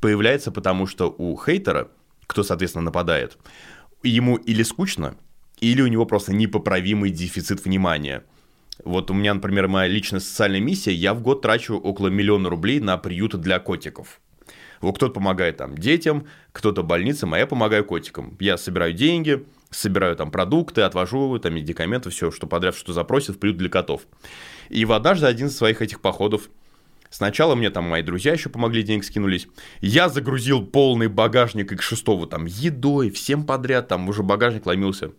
[0.00, 1.88] появляется потому, что у хейтера,
[2.26, 3.38] кто, соответственно, нападает,
[4.02, 5.14] ему или скучно,
[5.62, 8.24] или у него просто непоправимый дефицит внимания.
[8.84, 12.80] Вот у меня, например, моя личная социальная миссия, я в год трачу около миллиона рублей
[12.80, 14.20] на приюты для котиков.
[14.80, 18.36] Вот кто-то помогает там детям, кто-то больницам, а я помогаю котикам.
[18.40, 23.38] Я собираю деньги, собираю там продукты, отвожу там медикаменты, все, что подряд, что запросят в
[23.38, 24.02] приют для котов.
[24.68, 26.50] И в однажды один из своих этих походов
[27.12, 29.46] Сначала мне там мои друзья еще помогли, денег скинулись.
[29.82, 35.12] Я загрузил полный багажник X6, там, едой, всем подряд, там уже багажник ломился.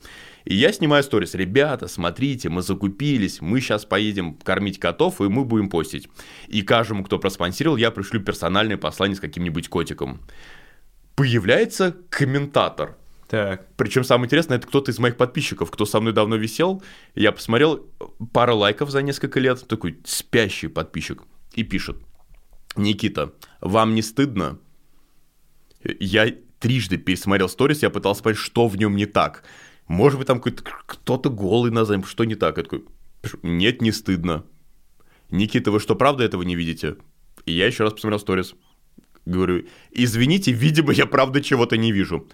[0.45, 1.34] И я снимаю сторис.
[1.36, 6.10] Ребята, смотрите, мы закупились, мы сейчас поедем кормить котов, и мы будем постить.
[6.47, 10.21] И каждому, кто проспонсировал, я пришлю персональное послание с каким-нибудь котиком.
[11.15, 12.97] Появляется комментатор.
[13.27, 13.67] Так.
[13.77, 16.84] Причем самое интересное, это кто-то из моих подписчиков, кто со мной давно висел.
[17.15, 17.86] Я посмотрел,
[18.32, 21.97] пара лайков за несколько лет, такой спящий подписчик и пишет.
[22.75, 24.60] Никита, вам не стыдно?
[25.99, 29.43] Я трижды пересмотрел сторис, я пытался понять, что в нем не так.
[29.88, 32.58] Может быть, там кто-то голый на назовем, что не так?
[32.58, 32.86] Я такой,
[33.41, 34.46] нет, не стыдно.
[35.30, 36.96] Никита, вы что, правда этого не видите?
[37.46, 38.56] И я еще раз посмотрел сторис.
[39.26, 42.28] Говорю, извините, видимо, я правда чего-то не вижу.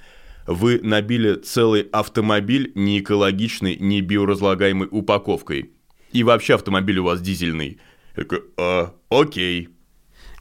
[0.47, 5.71] Вы набили целый автомобиль не экологичной, не биоразлагаемой упаковкой.
[6.11, 7.79] И вообще автомобиль у вас дизельный.
[8.15, 9.69] Я такой, а, окей.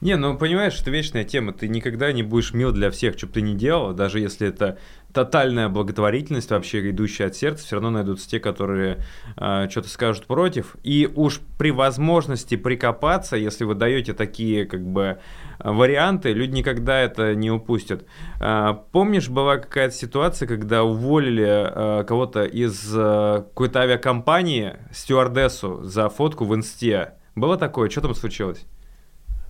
[0.01, 1.51] Не, ну понимаешь, это вечная тема.
[1.51, 4.77] Ты никогда не будешь мил для всех, что бы ты ни делал, даже если это
[5.13, 8.99] тотальная благотворительность, вообще идущая от сердца, все равно найдутся те, которые
[9.35, 10.77] э, что-то скажут против.
[10.83, 15.19] И уж при возможности прикопаться, если вы даете такие как бы
[15.59, 18.05] варианты, люди никогда это не упустят.
[18.39, 26.07] Э, помнишь, была какая-то ситуация, когда уволили э, кого-то из э, какой-то авиакомпании, стюардессу, за
[26.07, 27.15] фотку в инсте?
[27.35, 27.89] Было такое?
[27.89, 28.65] Что там случилось?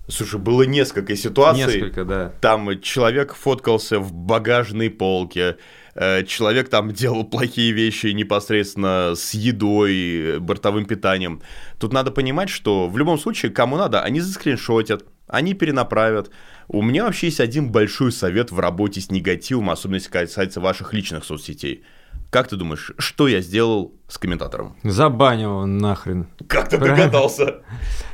[0.09, 1.65] Слушай, было несколько ситуаций.
[1.65, 2.33] Несколько, да.
[2.41, 5.57] Там человек фоткался в багажной полке,
[5.93, 11.41] э, человек там делал плохие вещи непосредственно с едой, бортовым питанием.
[11.79, 16.31] Тут надо понимать, что в любом случае, кому надо, они заскриншотят, они перенаправят.
[16.67, 20.93] У меня вообще есть один большой совет в работе с негативом, особенно если касается ваших
[20.93, 21.83] личных соцсетей–
[22.29, 24.75] как ты думаешь, что я сделал с комментатором?
[24.83, 26.27] Забанил его нахрен.
[26.47, 27.61] Как ты догадался?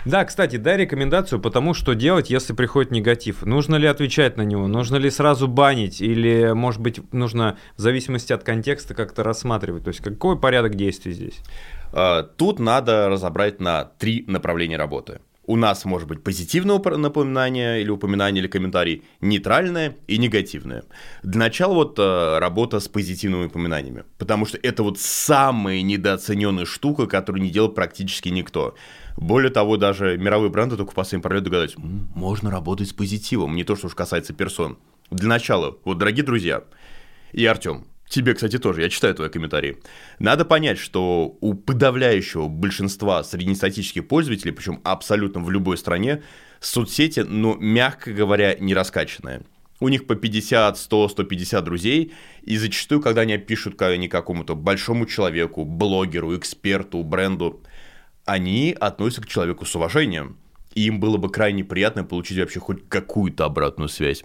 [0.05, 3.41] Да, кстати, дай рекомендацию по тому, что делать, если приходит негатив.
[3.41, 4.67] Нужно ли отвечать на него?
[4.67, 6.01] Нужно ли сразу банить?
[6.01, 9.83] Или, может быть, нужно в зависимости от контекста как-то рассматривать?
[9.83, 11.41] То есть, какой порядок действий здесь?
[11.91, 17.89] А, тут надо разобрать на три направления работы у нас может быть позитивное напоминание или
[17.89, 20.83] упоминание или комментарий, нейтральное и негативное.
[21.23, 27.07] Для начала вот э, работа с позитивными упоминаниями, потому что это вот самая недооцененная штука,
[27.07, 28.75] которую не делает практически никто.
[29.17, 33.63] Более того, даже мировые бренды только в последнем пролете догадались, можно работать с позитивом, не
[33.63, 34.77] то, что уж касается персон.
[35.11, 36.63] Для начала, вот, дорогие друзья,
[37.31, 38.81] и Артем, Тебе, кстати, тоже.
[38.81, 39.77] Я читаю твои комментарии.
[40.19, 46.23] Надо понять, что у подавляющего большинства среднестатических пользователей, причем абсолютно в любой стране,
[46.59, 49.41] соцсети, ну, мягко говоря, не раскачанные.
[49.79, 52.13] У них по 50, 100, 150 друзей,
[52.43, 57.61] и зачастую, когда они пишут они какому-то большому человеку, блогеру, эксперту, бренду,
[58.23, 60.37] они относятся к человеку с уважением.
[60.75, 64.23] И им было бы крайне приятно получить вообще хоть какую-то обратную связь.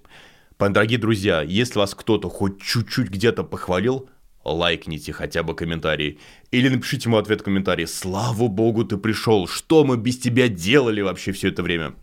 [0.69, 4.11] Дорогие друзья, если вас кто-то хоть чуть-чуть где-то похвалил,
[4.45, 6.19] лайкните хотя бы комментарий.
[6.51, 7.87] Или напишите ему ответ в комментарии.
[7.87, 9.49] Слава богу, ты пришел.
[9.49, 11.95] Что мы без тебя делали вообще все это время?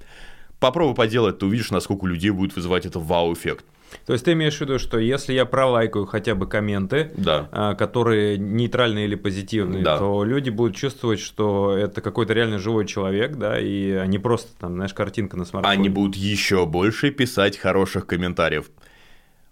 [0.59, 3.63] Попробуй поделать, ты увидишь, насколько у людей будет вызывать это вау-эффект.
[4.05, 7.49] То есть ты имеешь в виду, что если я пролайкаю хотя бы комменты, да.
[7.51, 9.97] А, которые нейтральные или позитивные, да.
[9.97, 14.75] то люди будут чувствовать, что это какой-то реально живой человек, да, и они просто там,
[14.75, 15.77] знаешь, картинка на смартфоне.
[15.77, 18.69] Они будут еще больше писать хороших комментариев.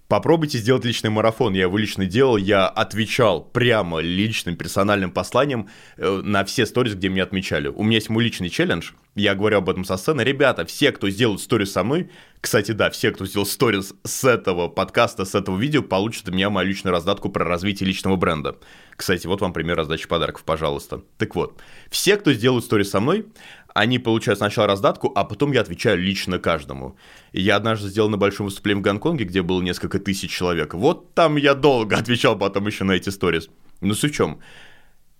[0.07, 1.53] Попробуйте сделать личный марафон.
[1.53, 2.38] Я его лично делал.
[2.38, 5.67] Я отвечал прямо личным персональным посланием
[5.97, 7.69] э, на все сторис, где меня отмечали.
[7.69, 8.91] У меня есть мой личный челлендж.
[9.16, 10.22] Я говорю об этом со сцены.
[10.22, 12.09] Ребята, все, кто сделает сторис со мной,
[12.41, 16.49] кстати, да, все, кто сделал сторис с этого подкаста, с этого видео, получат от меня
[16.49, 18.57] мою личную раздатку про развитие личного бренда.
[18.97, 21.01] Кстати, вот вам пример раздачи подарков, пожалуйста.
[21.18, 23.26] Так вот, все, кто сделают сторис со мной,
[23.74, 26.97] они получают сначала раздатку, а потом я отвечаю лично каждому.
[27.32, 30.74] Я однажды сделал на большом выступлении в Гонконге, где было несколько тысяч человек.
[30.74, 33.49] Вот там я долго отвечал потом еще на эти сторис.
[33.80, 34.41] Ну, суть в чем?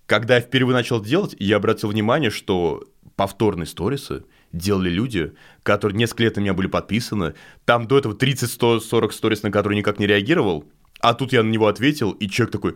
[0.06, 2.84] Когда я впервые начал делать, я обратил внимание, что
[3.16, 5.32] повторные сторисы делали люди,
[5.62, 7.34] которые несколько лет на меня были подписаны.
[7.64, 10.64] Там до этого 30-140 сторис, на которые никак не реагировал.
[11.00, 12.74] А тут я на него ответил, и человек такой,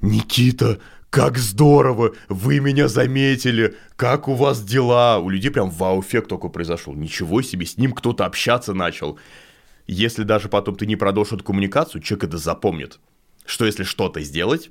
[0.00, 0.78] Никита,
[1.10, 5.18] как здорово, вы меня заметили, как у вас дела?
[5.18, 6.94] У людей прям вау-эффект такой произошел.
[6.94, 9.18] Ничего себе, с ним кто-то общаться начал.
[9.86, 13.00] Если даже потом ты не продолжишь эту коммуникацию, человек это запомнит.
[13.46, 14.70] Что если что-то сделать,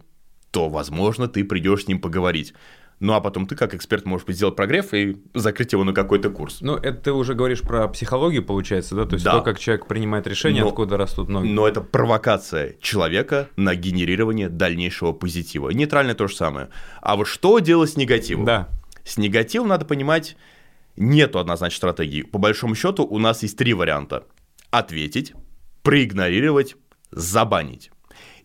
[0.56, 2.53] то, возможно, ты придешь с ним поговорить.
[3.01, 6.60] Ну а потом ты, как эксперт, можешь сделать прогрев и закрыть его на какой-то курс.
[6.62, 9.06] Ну, это ты уже говоришь про психологию, получается, да?
[9.06, 9.34] То есть да.
[9.34, 11.49] то, как человек принимает решение, но, откуда растут ноги.
[11.49, 15.72] Но это провокация человека на генерирование дальнейшего позитива.
[15.72, 16.70] Нейтральное то же самое.
[17.01, 18.45] А вот что делать с негативом?
[18.45, 18.70] Да.
[19.03, 20.38] С негативом надо понимать,
[20.95, 22.22] нету однозначной стратегии.
[22.22, 24.24] По большому счету у нас есть три варианта.
[24.72, 25.34] Ответить,
[25.84, 26.78] проигнорировать,
[27.12, 27.91] забанить.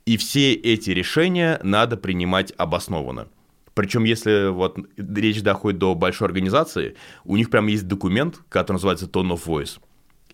[0.06, 3.28] И все эти решения надо принимать обоснованно.
[3.74, 9.06] Причем, если вот речь доходит до большой организации, у них прям есть документ, который называется
[9.06, 9.78] Tone of Voice.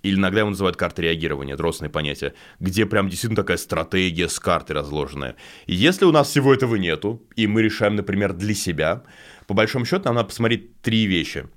[0.03, 4.39] Или иногда его называют картой реагирования, это родственное понятие, где прям действительно такая стратегия с
[4.39, 5.37] картой разложенная.
[5.67, 9.03] И если у нас всего этого нету, и мы решаем, например, для себя,
[9.47, 11.49] по большому счету нам надо посмотреть три вещи.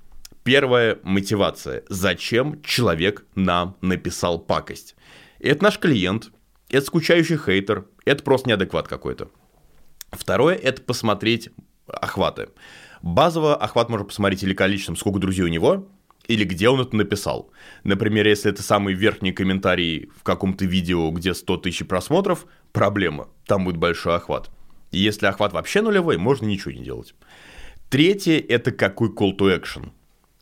[0.42, 1.84] Первое– мотивация.
[1.88, 4.96] Зачем человек нам написал пакость?
[5.38, 6.30] Это наш клиент,
[6.70, 9.28] это скучающий хейтер, это просто неадекват какой-то.
[10.10, 11.50] Второе– это посмотреть
[11.86, 12.48] охваты.
[13.02, 15.88] Базово охват можно посмотреть или количеством, сколько друзей у него,
[16.26, 17.50] или где он это написал.
[17.84, 23.64] Например, если это самый верхний комментарий в каком-то видео, где 100 тысяч просмотров, проблема, там
[23.64, 24.50] будет большой охват.
[24.92, 27.14] Если охват вообще нулевой, можно ничего не делать.
[27.88, 29.90] Третье– это какой call to action.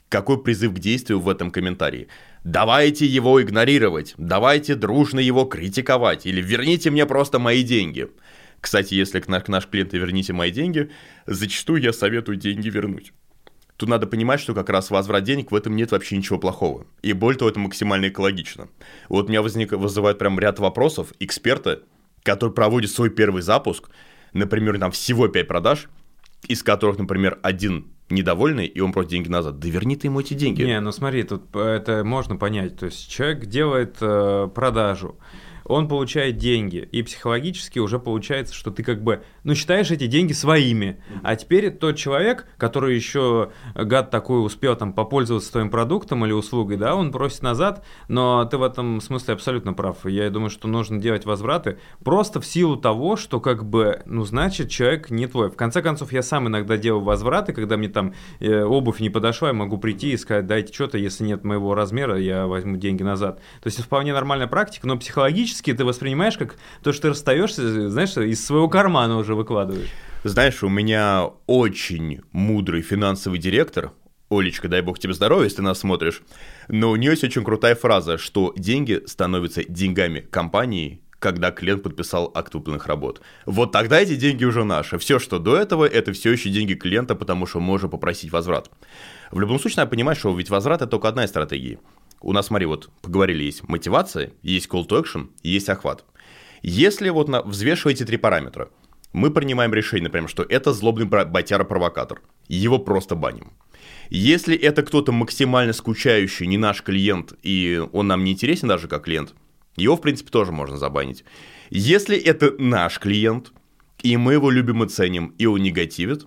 [0.09, 2.09] Какой призыв к действию в этом комментарии.
[2.53, 8.09] Давайте его игнорировать, давайте дружно его критиковать, или верните мне просто мои деньги–
[8.61, 10.90] кстати, если к наш, к наш клиент верните мои деньги,
[11.26, 13.12] зачастую я советую деньги вернуть.
[13.76, 16.86] Тут надо понимать, что как раз возврат денег в этом нет вообще ничего плохого.
[17.03, 18.68] И более того, это максимально экологично.
[19.09, 21.82] Вот у меня возник, вызывает прям ряд вопросов эксперта,
[22.24, 23.88] который проводит свой первый запуск,
[24.32, 25.88] например, там всего 5 продаж,
[26.49, 29.59] из которых, например, один недовольный, и он просит деньги назад.
[29.59, 30.63] Да верни ты ему эти деньги.
[30.63, 32.77] Не, ну смотри, тут это можно понять.
[32.77, 35.17] То есть человек делает э, продажу,
[35.69, 40.33] он получает деньги, и психологически уже получается, что ты как бы, ну, считаешь эти деньги
[40.33, 46.33] своими, а теперь тот человек, который еще, гад такой, успел там попользоваться твоим продуктом или
[46.33, 50.69] услугой, да, он просит назад, но ты в этом смысле абсолютно прав, я думаю, что
[50.69, 55.51] нужно делать возвраты просто в силу того, что как бы, ну, значит, человек не твой.
[55.51, 59.49] В конце концов, я сам иногда делаю возвраты, когда мне там э, обувь не подошла,
[59.49, 63.39] я могу прийти и сказать, дайте что-то, если нет моего размера, я возьму деньги назад.
[63.61, 67.09] То есть это вполне нормальная практика, но психологически автоматически ты воспринимаешь как то, что ты
[67.09, 69.91] расстаешься, знаешь, из своего кармана уже выкладываешь.
[70.25, 73.93] Знаешь, у меня очень мудрый финансовый директор,
[74.31, 76.23] Олечка, дай бог тебе здоровья, если ты нас смотришь,
[76.69, 82.31] но у нее есть очень крутая фраза, что деньги становятся деньгами компании, когда клиент подписал
[82.35, 83.21] акт выполненных работ.
[83.47, 84.99] Вот тогда эти деньги уже наши.
[84.99, 88.71] Все, что до этого, это все еще деньги клиента, потому что можно попросить возврат.
[89.31, 91.79] В любом случае, надо понимать, что ведь возврат– это только одна из стратегий
[92.21, 96.05] у нас, смотри, вот поговорили, есть мотивация, есть call to action, есть охват.
[96.62, 98.71] Если вот на, взвешиваете три параметра,
[99.12, 103.53] мы принимаем решение, например, что это злобный ботяра-провокатор, его просто баним.
[104.11, 109.05] Если это кто-то максимально скучающий, не наш клиент, и он нам не интересен даже как
[109.05, 109.35] клиент,
[109.77, 111.25] его, в принципе, тоже можно забанить.
[111.71, 113.53] Если это наш клиент,
[114.03, 116.27] и мы его любим и ценим, и он негативит,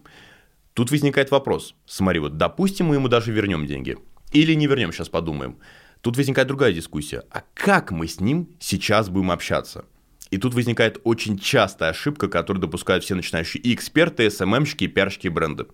[0.74, 1.76] тут возникает вопрос.
[1.86, 3.98] Смотри, вот допустим, мы ему даже вернем деньги.
[4.32, 5.58] Или не вернем, сейчас подумаем.
[6.02, 7.24] Тут возникает другая дискуссия.
[7.32, 9.86] А как мы с ним сейчас будем общаться?
[10.32, 14.88] И тут возникает очень частая ошибка, которую допускают все начинающие и эксперты, и СММщики, и
[14.88, 15.66] пиарщики, и бренды.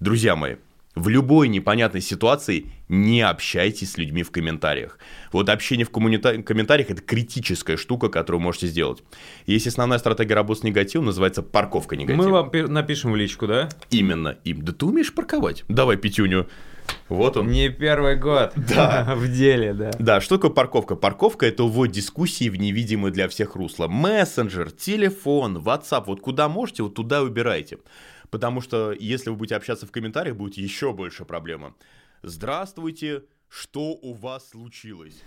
[0.00, 0.56] Друзья мои,
[0.94, 4.98] В любой непонятной ситуации не общайтесь с людьми в комментариях.
[5.32, 9.02] Вот общение в коммунита- комментариях– это критическая штука, которую вы можете сделать.
[9.46, 12.22] Есть основная стратегия работы с негативом, называется парковка негатива.
[12.22, 13.70] Мы вам пи- напишем в личку, да?
[13.88, 14.60] Именно им.
[14.62, 15.64] Да ты умеешь парковать?
[15.68, 16.46] Давай, Петюню.
[17.08, 17.48] Вот он.
[17.48, 19.14] Не первый год Да.
[19.16, 19.90] в деле, да.
[19.98, 20.96] Да, что такое парковка?
[20.96, 23.86] Парковка– это увод дискуссии в невидимое для всех русло.
[23.88, 27.78] Мессенджер, телефон, WhatsApp, вот куда можете, вот туда убирайте.
[28.30, 31.74] Потому что если вы будете общаться в комментариях, будет еще больше проблема.
[32.22, 35.20] Здравствуйте, что у вас случилось?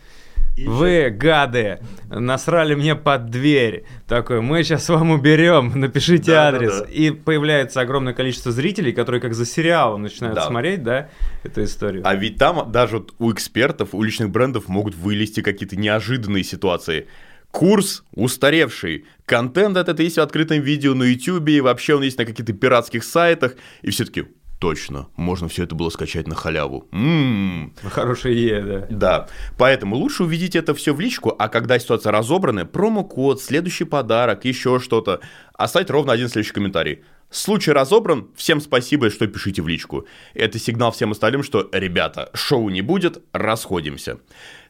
[0.58, 1.80] Вы, гады,
[2.10, 3.84] насрали мне под дверь.
[4.08, 6.80] Такой, мы сейчас вам уберем, напишите Да, да, адрес.
[6.80, 6.86] да.
[6.86, 10.48] И появляется огромное количество зрителей, которые как за сериалом начинают Да.
[10.48, 11.10] смотреть, да,
[11.44, 12.04] эту историю.
[12.06, 17.08] А ведь там даже вот у экспертов, у личных брендов могут вылезти какие-то неожиданные ситуации.
[17.52, 19.06] Курс устаревший.
[19.26, 23.04] Контент этот есть в открытом видео на YouTube, и вообще он есть на каких-то пиратских
[23.04, 23.56] сайтах.
[23.82, 24.26] И все таки
[24.66, 26.88] точно, можно все это было скачать на халяву.
[26.92, 27.72] М-м.
[27.84, 28.88] Хорошая идея, да.
[28.90, 29.28] Да,
[29.60, 34.80] поэтому лучше увидеть это все в личку, а когда ситуация разобрана, промокод, следующий подарок, еще
[34.80, 35.20] что-то,
[35.54, 37.04] оставить ровно один следующий комментарий.
[37.30, 40.08] Случай разобран, всем спасибо, что пишите в личку.
[40.34, 44.18] Это сигнал всем остальным, что, ребята, шоу не будет, расходимся.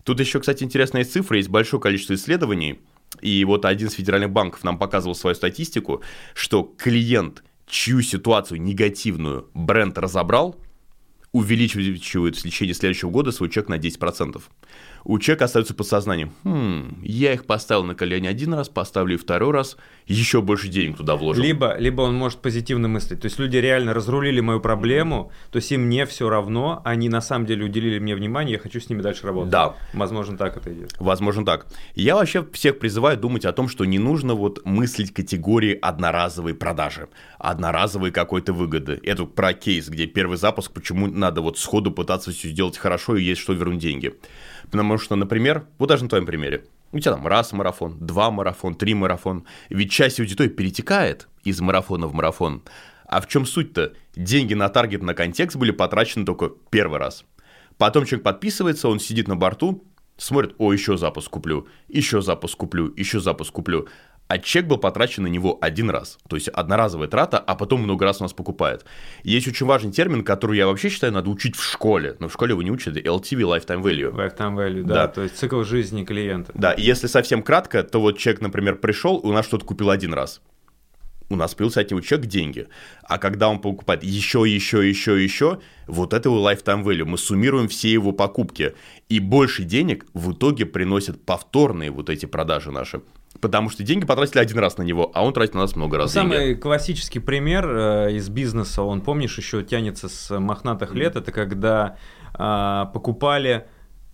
[0.04, 2.82] Тут еще, кстати, интересная цифра, есть большое количество исследований,
[3.22, 9.50] и вот один из федеральных банков нам показывал свою статистику, что клиент, чью ситуацию негативную
[9.54, 10.56] бренд разобрал,
[11.32, 14.42] увеличивает в течение следующего года свой чек на 10%.
[15.06, 16.32] У человека остается подсознание.
[16.44, 19.78] Хм, я их поставил на колени один раз, поставлю и второй раз,
[20.08, 21.44] еще больше денег туда вложил.
[21.44, 23.22] Либо, либо он может позитивно мыслить.
[23.22, 27.22] То есть люди реально разрулили мою проблему, то есть им не все равно, они на
[27.22, 29.52] самом деле уделили мне внимание, я хочу с ними дальше работать.
[29.52, 29.76] Да.
[29.94, 30.96] Возможно, так это идет.
[31.00, 31.68] Возможно так.
[31.94, 37.10] Я вообще всех призываю думать о том, что не нужно вот мыслить категории одноразовой продажи,
[37.38, 39.00] одноразовой какой-то выгоды.
[39.04, 43.24] Это про кейс, где первый запуск, почему надо вот сходу пытаться все сделать хорошо и
[43.24, 44.16] есть что вернуть деньги.
[44.72, 48.76] Потому что, например, вот даже на твоем примере, у тебя там раз марафон, два марафон,
[48.76, 49.46] три марафон.
[49.70, 52.64] Ведь часть аудитории перетекает из марафона в марафон.
[53.08, 53.94] А в чем суть-то?
[54.16, 57.26] Деньги на таргет, на контекст были потрачены только первый раз.
[57.78, 59.84] Потом человек подписывается, он сидит на борту,
[60.18, 63.88] смотрит, о, еще запуск куплю, еще запуск куплю, еще запуск куплю.
[64.28, 66.18] А чек был потрачен на него один раз.
[66.28, 68.84] То есть одноразовая трата, а потом много раз у нас покупает.
[69.24, 72.16] Есть очень важный термин, который я вообще считаю надо учить в школе.
[72.20, 74.12] Но в школе его не учат, LTV, Lifetime Value.
[74.12, 75.08] Lifetime value, да, Да.
[75.10, 76.52] то есть цикл жизни клиента.
[76.56, 80.14] Да, и если совсем кратко, то вот человек, например, пришел, у нас что-то купил один
[80.14, 80.42] раз.
[81.30, 82.68] У нас появился от него чек деньги.
[83.04, 87.06] А когда он покупает еще, еще, еще, еще, вот это его lifetime value.
[87.06, 88.76] Мы суммируем все его покупки.
[89.10, 93.02] И больше денег в итоге приносят повторные вот эти продажи наши.
[93.46, 96.12] Потому что деньги потратили один раз на него, а он тратит на нас много раз
[96.12, 96.34] деньги.
[96.34, 101.96] Самый классический пример э, из бизнеса, он, помнишь, еще тянется с мохнатых лет, это когда
[102.34, 103.68] а, покупали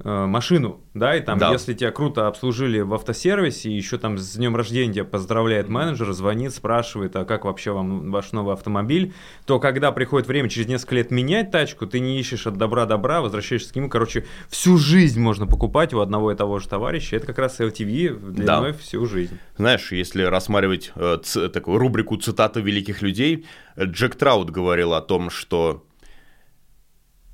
[0.03, 1.51] машину, да, и там, Да.
[1.51, 6.53] если тебя круто обслужили в автосервисе, еще там с днем рождения тебя поздравляет менеджер, звонит,
[6.53, 9.13] спрашивает, а как вообще вам ваш новый автомобиль,
[9.45, 13.21] то когда приходит время через несколько лет менять тачку, ты не ищешь от добра добра,
[13.21, 17.27] возвращаешься к нему, короче, всю жизнь можно покупать у одного и того же товарища, это
[17.27, 19.37] как раз LTV длиной всю жизнь.
[19.57, 23.45] Знаешь, если рассматривать э, ц- такую рубрику цитаты великих людей,
[23.75, 25.83] э, Джек Траут говорил о том, что...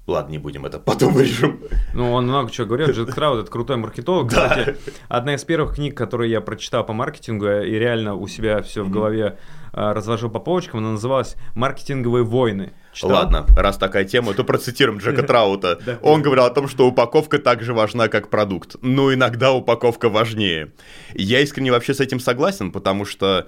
[0.07, 1.59] Ладно, не будем это, потом вырежем.
[1.93, 2.91] Ну, он много чего говорил.
[2.91, 4.29] Джет Крауд это крутой маркетолог.
[4.29, 4.47] Да.
[4.47, 4.77] Кстати,
[5.09, 8.89] одна из первых книг, которые я прочитал по маркетингу и реально у себя все в
[8.89, 9.37] голове
[9.73, 12.71] а, разложил по полочкам, она называлась «Маркетинговые войны».
[12.93, 13.11] Читал?
[13.11, 15.77] Ладно, раз такая тема, то процитируем Джека Траута.
[16.01, 18.77] Он говорил о том, что упаковка так же важна, как продукт.
[18.81, 20.71] Но иногда упаковка важнее.
[21.15, 23.45] Я искренне вообще с этим согласен, потому что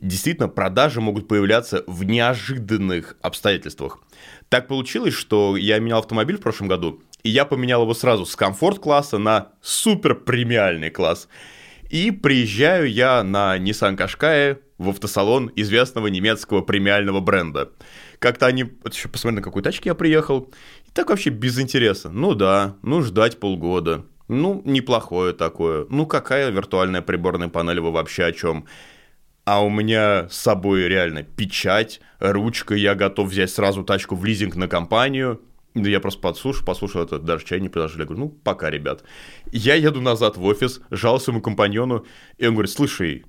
[0.00, 3.98] действительно продажи могут появляться в неожиданных обстоятельствах.
[4.48, 8.34] Так получилось, что я менял автомобиль в прошлом году, и я поменял его сразу с
[8.36, 11.28] комфорт-класса на супер премиальный класс.
[11.90, 17.70] И приезжаю я на Nissan Qashqai в автосалон известного немецкого премиального бренда.
[18.18, 18.64] Как-то они...
[18.64, 20.52] Вот еще посмотри, на какой тачке я приехал.
[20.86, 22.08] И так вообще без интереса.
[22.10, 24.04] Ну да, ну ждать полгода.
[24.28, 25.86] Ну, неплохое такое.
[25.90, 28.66] Ну, какая виртуальная приборная панель, вы вообще о чем?
[29.44, 34.54] А у меня с собой реально печать, ручка, я готов взять сразу тачку в лизинг
[34.56, 35.40] на компанию.
[35.74, 38.00] Да я просто подслушал, послушал это, даже чай не предложили.
[38.00, 39.04] Я говорю, ну, пока, ребят.
[39.52, 42.04] Я еду назад в офис, жалуюсь своему компаньону,
[42.38, 43.24] и он говорит, слушай,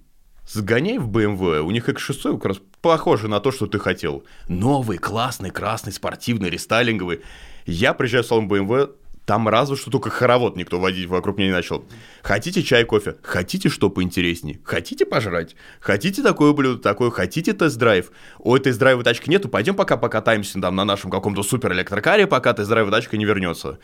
[0.48, 4.24] сгоняй в BMW, у них X6 как раз похоже на то, что ты хотел.
[4.48, 7.22] Новый, классный, красный, спортивный, рестайлинговый.
[7.66, 8.92] Я приезжаю в салон BMW,
[9.26, 11.86] Там разве что только хоровод никто водить вокруг меня не начал.
[12.24, 13.18] Хотите чай, кофе?
[13.22, 14.60] Хотите что поинтереснее?
[14.64, 15.56] Хотите пожрать?
[15.80, 17.12] Хотите такое блюдо, такое?
[17.12, 18.12] Хотите тест-драйв?
[18.40, 22.90] Ой, тест-драйва тачки нету, пойдем пока покатаемся там на нашем каком-то супер электрокаре, пока тест-драйва
[22.90, 23.80] тачка не вернется.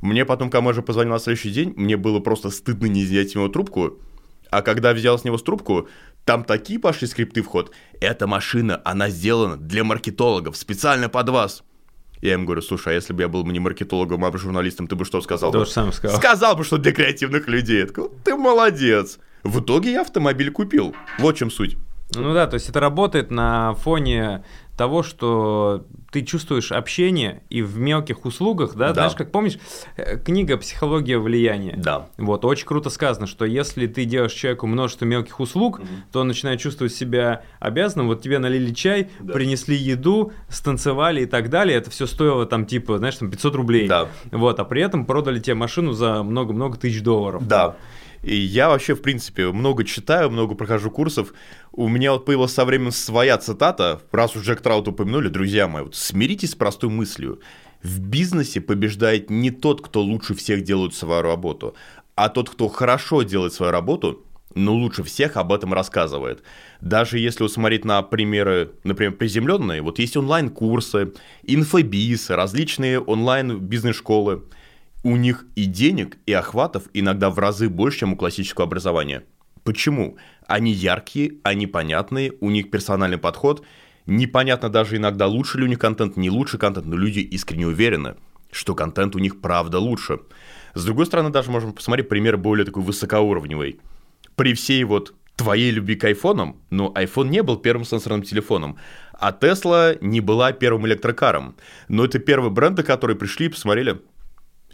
[0.00, 3.98] Мне потом Камажа позвонил на следующий день, мне было просто стыдно не взять его трубку,
[4.50, 5.88] а когда взял с него трубку,
[6.24, 7.72] там такие пошли скрипты в ход.
[8.00, 11.64] Эта машина, она сделана для маркетологов, специально под вас.
[12.20, 15.04] Я им говорю, слушай, а если бы я был не маркетологом, а журналистом, ты бы
[15.04, 15.52] что сказал?
[15.52, 16.18] То же самое сказал.
[16.18, 17.80] Сказал бы, что для креативных людей.
[17.80, 19.18] Я такой, ты молодец.
[19.42, 20.94] В итоге я автомобиль купил.
[21.18, 21.76] Вот в чем суть.
[22.14, 24.44] Ну да, то есть это работает на фоне
[24.76, 28.94] того, что ты чувствуешь общение и в мелких услугах, да, Да.
[28.94, 29.58] знаешь, как помнишь,
[29.96, 31.74] э, книга «Психология влияния».
[31.78, 32.08] Да.
[32.18, 35.80] Вот, очень круто сказано, что если ты делаешь человеку множество мелких услуг,
[36.12, 38.06] то он начинает чувствовать себя обязанным.
[38.08, 39.32] Вот тебе налили чай, Да.
[39.32, 41.76] принесли еду, станцевали и так далее.
[41.78, 43.88] Это все стоило там типа, знаешь, там 500 рублей.
[43.88, 44.08] Да.
[44.30, 47.46] Вот, а при этом продали тебе машину за много-много тысяч долларов.
[47.48, 47.76] Да.
[48.22, 51.32] И я вообще, в принципе, много читаю, много прохожу курсов.
[51.72, 55.82] У меня вот появилась со временем своя цитата, раз уж Джек Траут упомянули, друзья мои,
[55.82, 57.40] вот смиритесь с простой мыслью.
[57.82, 61.76] В бизнесе побеждает не тот, кто лучше всех делает свою работу,
[62.14, 66.42] а тот, кто хорошо делает свою работу, но лучше всех об этом рассказывает.
[66.80, 71.12] Даже если вот смотреть на примеры, например, приземленные, вот есть онлайн-курсы,
[71.42, 74.44] инфобиз, различные онлайн-бизнес-школы–
[75.06, 79.22] у них и денег, и охватов иногда в разы больше, чем у классического образования.
[79.62, 80.16] Почему?
[80.48, 83.64] Они яркие, они понятные, у них персональный подход.
[84.06, 88.16] Непонятно даже иногда, лучше ли у них контент, не лучше контент, но люди искренне уверены,
[88.50, 90.18] что контент у них правда лучше.
[90.74, 93.78] С другой стороны, даже можем посмотреть пример более такой высокоуровневый.
[94.34, 98.76] При всей вот твоей любви к айфонам, но iPhone не был первым сенсорным телефоном,
[99.12, 101.54] а Tesla не была первым электрокаром.
[101.86, 104.00] Но это первые бренды, которые пришли и посмотрели,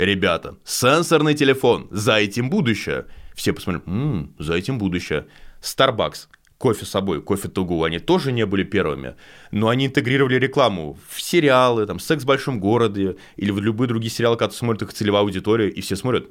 [0.02, 3.06] Ребята, сенсорный телефон, за этим будущее.
[3.36, 5.26] Все посмотрели, «М, за этим будущее.
[5.60, 6.26] Starbucks,
[6.58, 9.14] кофе с собой, кофе Тугу, они тоже не были первыми,
[9.52, 14.10] но они интегрировали рекламу в сериалы, там, «Секс в большом городе» или в любые другие
[14.10, 16.26] сериалы, которые смотрят их целевая аудитория, и все смотрят,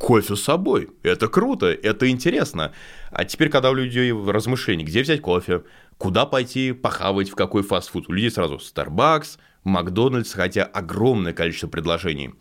[0.00, 2.72] кофе с собой, это круто, это интересно.
[3.12, 5.62] А теперь, когда у людей размышления, где взять кофе,
[5.96, 12.34] куда пойти похавать, в какой фастфуд, у людей сразу Starbucks, Макдональдс, хотя огромное количество предложений.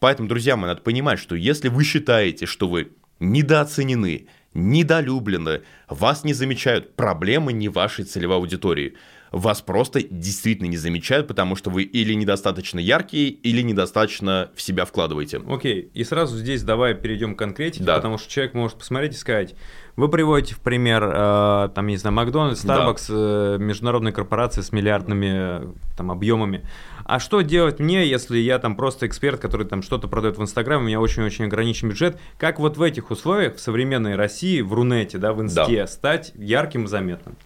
[0.00, 2.88] Поэтому, друзья мои, надо понимать, что если вы считаете, что вы
[3.20, 8.94] недооценены, недолюблены, вас не замечают, проблемы не вашей целевой аудитории.
[9.30, 14.84] Вас просто действительно не замечают, потому что вы или недостаточно яркие, или недостаточно в себя
[14.84, 15.40] вкладываете.
[15.48, 17.94] Окей, и сразу здесь давай перейдем к конкретике, Да.
[17.94, 19.54] потому что человек может посмотреть и сказать,
[19.94, 22.78] вы приводите в пример, э, там, не знаю, Макдональдс, Да.
[22.88, 26.66] Starbucks, э, международные корпорации с миллиардными э, там, объемами.
[27.04, 30.82] А что делать мне, если я там просто эксперт, который там что-то продает в Инстаграме,
[30.82, 32.18] у меня очень-очень ограничен бюджет?
[32.38, 36.84] Как вот в этих условиях в современной России, в Рунете, да, в Инсте, стать ярким
[36.84, 37.36] и заметным?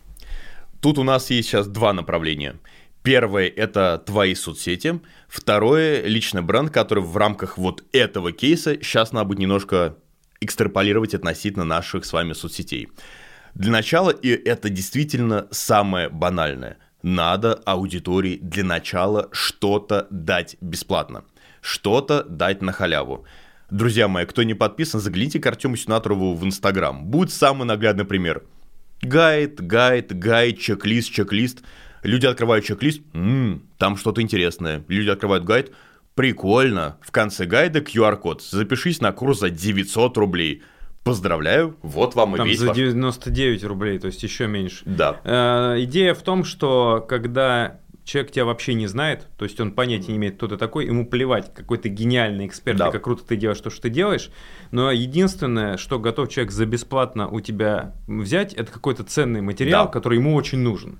[0.81, 2.57] Тут у нас есть сейчас два направления.
[3.03, 5.01] Первое– это твои соцсети.
[5.29, 9.97] Второе– личный бренд, который в рамках вот этого кейса сейчас надо будет немножко
[10.41, 12.89] экстраполировать относительно наших с вами соцсетей.
[13.55, 21.25] Для начала, и это действительно самое банальное, надо аудитории для начала что-то дать бесплатно,
[21.61, 23.27] что-то дать на халяву.
[23.71, 27.05] Друзья мои, кто не подписан, загляните к Артему Сенаторову в Инстаграм.
[27.05, 28.45] Будет самый наглядный пример.
[29.03, 31.63] Гайд, гайд, гайд, чек-лист, чек-лист.
[32.03, 34.83] Люди открывают чек-лист, «М, там что-то интересное.
[34.89, 35.73] Люди открывают гайд,
[36.15, 36.97] прикольно.
[37.03, 38.43] В конце гайда QR-код.
[38.43, 40.63] Запишись на курс за 900 рублей.
[41.05, 44.83] Поздравляю, вот вам и Там весь за ваш- 99 рублей, то есть еще меньше.
[44.87, 45.21] Да.
[45.25, 50.13] Э, идея в том, что когда человек тебя вообще не знает, то есть он понятия
[50.13, 52.89] не имеет, кто ты такой, ему плевать, какой ты гениальный эксперт, Да.
[52.89, 54.31] и как круто ты делаешь то, что ты делаешь,
[54.71, 59.91] но единственное, что готов человек за бесплатно у тебя взять, это какой-то ценный материал, Да.
[59.91, 60.99] который ему очень нужен.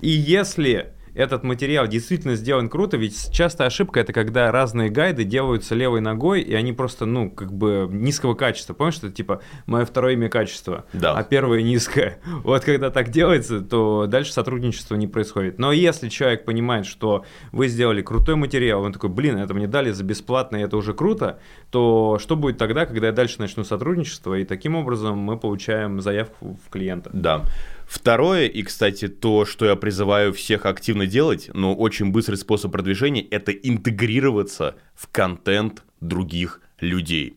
[0.00, 5.74] И если этот материал действительно сделан круто, ведь часто ошибка это когда разные гайды делаются
[5.74, 8.74] левой ногой, и они просто, ну, как бы низкого качества.
[8.74, 11.14] Помнишь, что типа мое второе имя качество, Да.
[11.14, 12.18] а первое низкое.
[12.44, 15.58] Вот когда так делается, то дальше сотрудничество не происходит.
[15.58, 19.90] Но если человек понимает, что вы сделали крутой материал, он такой, блин, это мне дали
[19.90, 21.38] за бесплатно, и это уже круто,
[21.70, 26.58] то что будет тогда, когда я дальше начну сотрудничество, и таким образом мы получаем заявку
[26.66, 27.10] в клиента.
[27.12, 27.42] Да.
[27.86, 33.22] Второе, и, кстати, то, что я призываю всех активно делать, но очень быстрый способ продвижения,
[33.22, 37.36] это интегрироваться в контент других людей.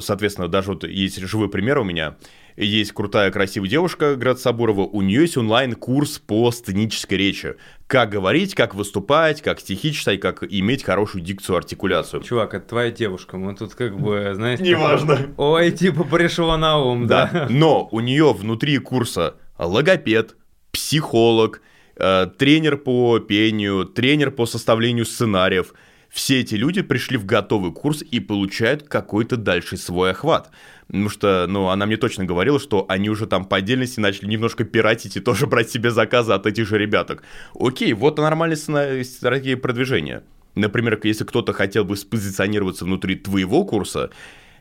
[0.00, 2.16] Соответственно, даже вот есть живой пример у меня.
[2.56, 7.56] есть крутая, красивая девушка, Град Сабурова, у нее есть онлайн-курс по сценической речи.
[7.90, 12.22] Как говорить, как выступать, как стихи читать, как иметь хорошую дикцию, артикуляцию.
[12.22, 14.60] Чувак, это твоя девушка, мы тут как бы, знаешь...
[14.60, 15.18] Неважно.
[15.36, 17.28] Ой, типа пришло на ум, да.
[17.32, 20.36] Да, но у нее внутри курса логопед,
[20.70, 21.62] психолог,
[21.96, 25.74] э, тренер по пению, тренер по составлению сценариев.
[26.10, 30.50] Все эти люди пришли в готовый курс и получают какой-то дальше свой охват.
[30.88, 34.64] Потому что, ну, она мне точно говорила, что они уже там по отдельности начали немножко
[34.64, 37.22] пиратить и тоже брать себе заказы от этих же ребяток.
[37.54, 40.24] Окей, вот нормальная сцена- стратегия продвижения.
[40.56, 44.10] Например, если кто-то хотел бы спозиционироваться внутри твоего курса,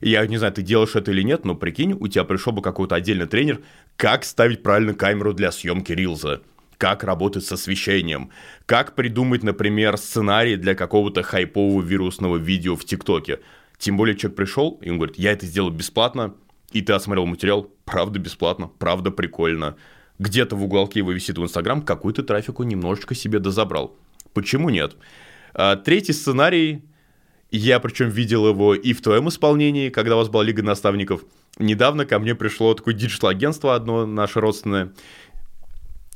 [0.02, 2.94] я не знаю, ты делаешь это или нет, но прикинь, у тебя пришел бы какой-то
[2.94, 3.62] отдельный тренер,
[3.98, 6.42] как ставить правильно камеру для съемки рилза,
[6.80, 8.32] как работать с освещением,
[8.66, 13.42] как придумать, например, сценарий для какого-то хайпового вирусного видео в ТикТоке.
[13.78, 16.36] Тем более человек пришел, и он говорит, я это сделал бесплатно,
[16.72, 19.76] и ты осмотрел материал, правда бесплатно, правда прикольно.
[20.20, 23.98] Где-то в уголке его висит в Инстаграм, какой-то трафику немножечко себе дозабрал.
[24.34, 24.96] Почему нет?
[25.54, 26.86] А, третий сценарий,
[27.52, 31.26] я причем видел его и в твоем исполнении, когда у вас была Лига наставников.
[31.58, 34.94] Недавно ко мне пришло такое диджитал-агентство одно, наше родственное,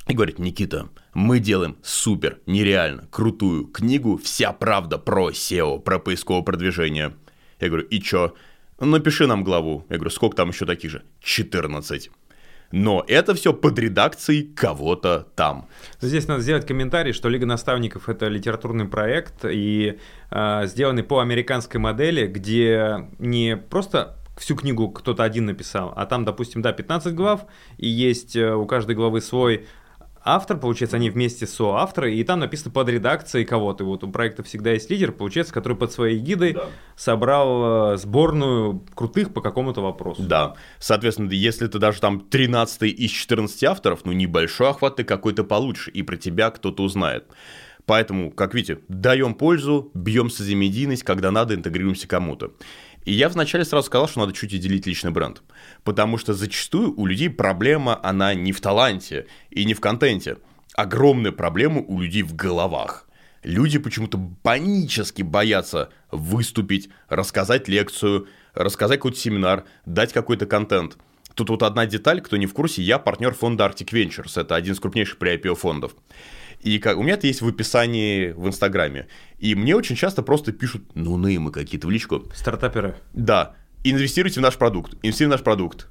[0.06, 6.42] и говорит, Никита, мы делаем супер, нереально, крутую книгу «Вся правда про SEO, про поисковое
[6.42, 7.14] продвижение».
[7.60, 8.34] Я говорю, и чё?
[8.78, 9.86] Напиши нам главу.
[9.88, 11.02] Я говорю, сколько там еще таких же?
[11.20, 12.10] 14.
[12.72, 15.68] Но это все под редакцией кого-то там.
[16.00, 19.98] Здесь надо сделать комментарий, что Лига наставников это литературный проект и
[20.30, 26.24] э, сделанный по американской модели, где не просто всю книгу кто-то один написал, а там,
[26.24, 27.42] допустим, да, 15 глав,
[27.76, 29.66] и есть э, у каждой главы свой
[30.24, 33.84] автор, получается, они вместе соавторы, и там написано под редакцией кого-то.
[33.84, 36.66] И вот у проекта всегда есть лидер, получается, который под своей гидой Да.
[36.96, 40.22] собрал э, сборную крутых по какому-то вопросу.
[40.22, 45.44] Да, соответственно, если ты даже там 13 из 14 авторов, ну небольшой охват ты какой-то
[45.44, 47.26] получишь, и про тебя кто-то узнает.
[47.86, 52.52] Поэтому, как видите, даем пользу, бьемся за медийность, когда надо, интегрируемся кому-то.
[53.04, 55.42] И я вначале сразу сказал, что надо чуть делить личный бренд.
[55.82, 60.38] Потому что зачастую у людей проблема, она не в таланте и не в контенте.
[60.74, 63.08] Огромная проблема у людей в головах.
[63.42, 70.96] Люди почему-то панически боятся выступить, рассказать лекцию, рассказать какой-то семинар, дать какой-то контент.
[71.34, 74.72] Тут вот одна деталь, кто не в курсе, я партнер фонда Arctic Ventures, это один
[74.72, 75.94] из крупнейших при IPO фондов.
[76.64, 79.06] И как, у меня это есть в описании в Инстаграме.
[79.38, 82.24] И мне очень часто просто пишут, ну неймы какие-то в личку.
[82.34, 82.96] Стартаперы.
[83.12, 83.54] Да,
[83.84, 85.88] инвестируйте в наш продукт, инвестируйте в наш продукт.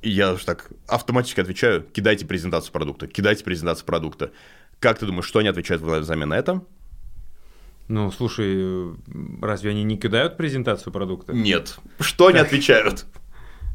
[0.00, 4.30] И я уж так автоматически отвечаю, кидайте презентацию продукта, кидайте презентацию продукта.
[4.78, 6.64] Как ты думаешь, что они отвечают взамен на это?
[7.88, 8.94] Ну, слушай,
[9.40, 11.32] разве они не кидают презентацию продукта?
[11.32, 11.78] Нет.
[11.98, 13.04] Что они отвечают?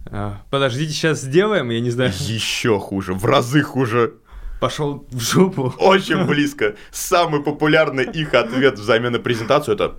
[0.05, 2.13] А, подождите, сейчас сделаем, я не знаю.
[2.17, 4.15] Еще хуже, в разы хуже.
[4.59, 5.73] Пошел в жопу.
[5.77, 6.75] Очень близко.
[6.91, 9.97] Самый популярный их ответ взамен на презентацию это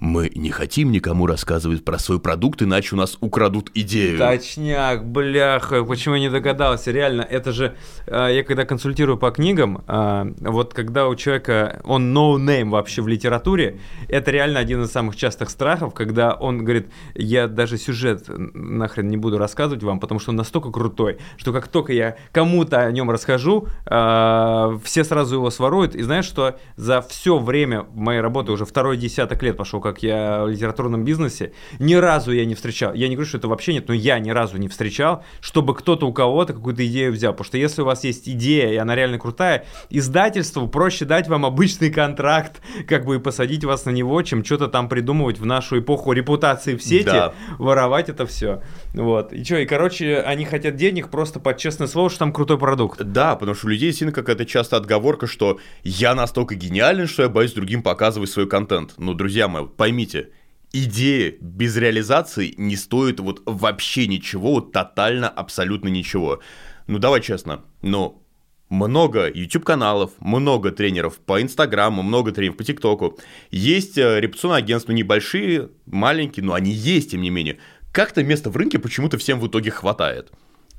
[0.00, 4.18] мы не хотим никому рассказывать про свой продукт, иначе у нас украдут идею.
[4.18, 6.90] Точняк, бляха, почему я не догадался?
[6.90, 7.76] Реально, это же,
[8.06, 13.02] э, я когда консультирую по книгам, э, вот когда у человека, он no name вообще
[13.02, 13.78] в литературе,
[14.08, 19.16] это реально один из самых частых страхов, когда он говорит, я даже сюжет нахрен не
[19.16, 23.10] буду рассказывать вам, потому что он настолько крутой, что как только я кому-то о нем
[23.10, 28.64] расскажу, э, все сразу его своруют, и знаешь, что за все время моей работы, уже
[28.64, 33.08] второй десяток лет пошел, как я в литературном бизнесе, ни разу я не встречал, я
[33.08, 36.12] не говорю, что это вообще нет, но я ни разу не встречал, чтобы кто-то у
[36.12, 39.64] кого-то какую-то идею взял, потому что если у вас есть идея, и она реально крутая,
[39.90, 44.68] издательству проще дать вам обычный контракт, как бы и посадить вас на него, чем что-то
[44.68, 47.34] там придумывать в нашу эпоху репутации в сети, Да.
[47.58, 48.62] воровать это все.
[48.92, 49.32] Вот.
[49.32, 53.02] И что, и короче, они хотят денег просто под честное слово, что там крутой продукт.
[53.02, 57.28] Да, потому что у людей сильно какая-то часто отговорка, что я настолько гениален, что я
[57.28, 58.94] боюсь другим показывать свой контент.
[58.98, 60.30] Но, друзья мои, поймите,
[60.72, 66.40] идея без реализации не стоит вот вообще ничего, вот тотально, абсолютно ничего.
[66.86, 68.20] Ну, давай честно, но
[68.68, 73.18] много YouTube-каналов, много тренеров по Инстаграму, много тренеров по ТикТоку.
[73.50, 77.58] Есть э, репутационные агентства небольшие, маленькие, но они есть, тем не менее.
[77.92, 80.32] Как-то места в рынке почему-то всем в итоге хватает.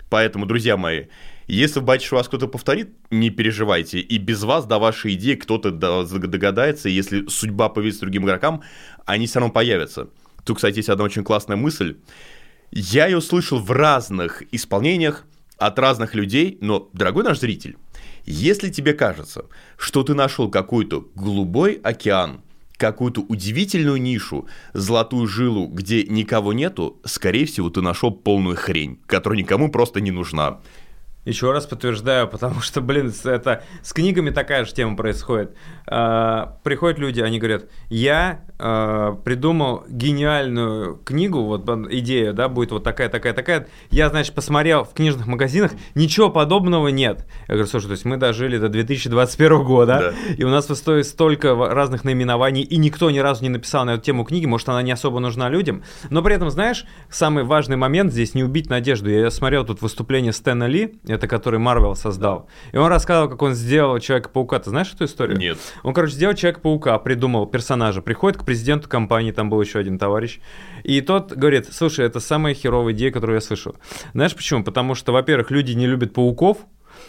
[0.10, 1.06] Поэтому, друзья мои,
[1.48, 4.00] если боитесь, что вас кто-то повторит, не переживайте.
[4.00, 6.90] И без вас до вашей идеи кто-то до- догадается.
[6.90, 8.62] и Если судьба появится другим игрокам,
[9.06, 10.10] они все равно появятся.
[10.44, 11.98] Тут, кстати, есть одна очень классная мысль.
[12.72, 15.26] Я ее слышал в разных исполнениях
[15.58, 17.78] от разных людей, но, дорогой наш зритель,
[18.26, 19.46] если тебе кажется,
[19.78, 22.42] что ты нашел какой-то голубой океан,
[22.78, 29.40] какую-то удивительную нишу, золотую жилу, где никого нету, скорее всего, ты нашел полную хрень, которая
[29.40, 30.60] никому просто не нужна.
[31.26, 35.56] Еще раз подтверждаю, потому что, блин, это с книгами такая же тема происходит.
[35.88, 42.84] А, приходят люди, они говорят, я а, придумал гениальную книгу, вот идея, да, будет вот
[42.84, 43.68] такая, такая, такая.
[43.90, 47.26] Я, значит, посмотрел в книжных магазинах, ничего подобного нет.
[47.48, 50.34] Я говорю, слушай, то есть мы дожили до 2021 года, да.
[50.34, 53.96] и у нас в истории столько разных наименований, и никто ни разу не написал на
[53.96, 55.84] эту тему книги, может, она не особо нужна людям.
[56.10, 59.10] Но при этом, знаешь, самый важный момент здесь не убить надежду.
[59.10, 62.48] Я смотрел тут выступление Стэна Ли, это который Марвел создал.
[62.72, 64.60] И он рассказывал, как он сделал Человека-паука.
[64.60, 65.38] Ты знаешь эту историю?
[65.38, 65.58] Нет.
[65.84, 70.40] Он, короче, сделал Человека-паука, придумал персонажа, приходит к президенту компании, там был еще один товарищ,
[70.84, 73.76] и тот говорит, слушай, это самая херовая идея, которую я слышал.
[74.14, 74.64] Знаешь почему?
[74.64, 76.60] Потому что, во-первых, люди не любят пауков,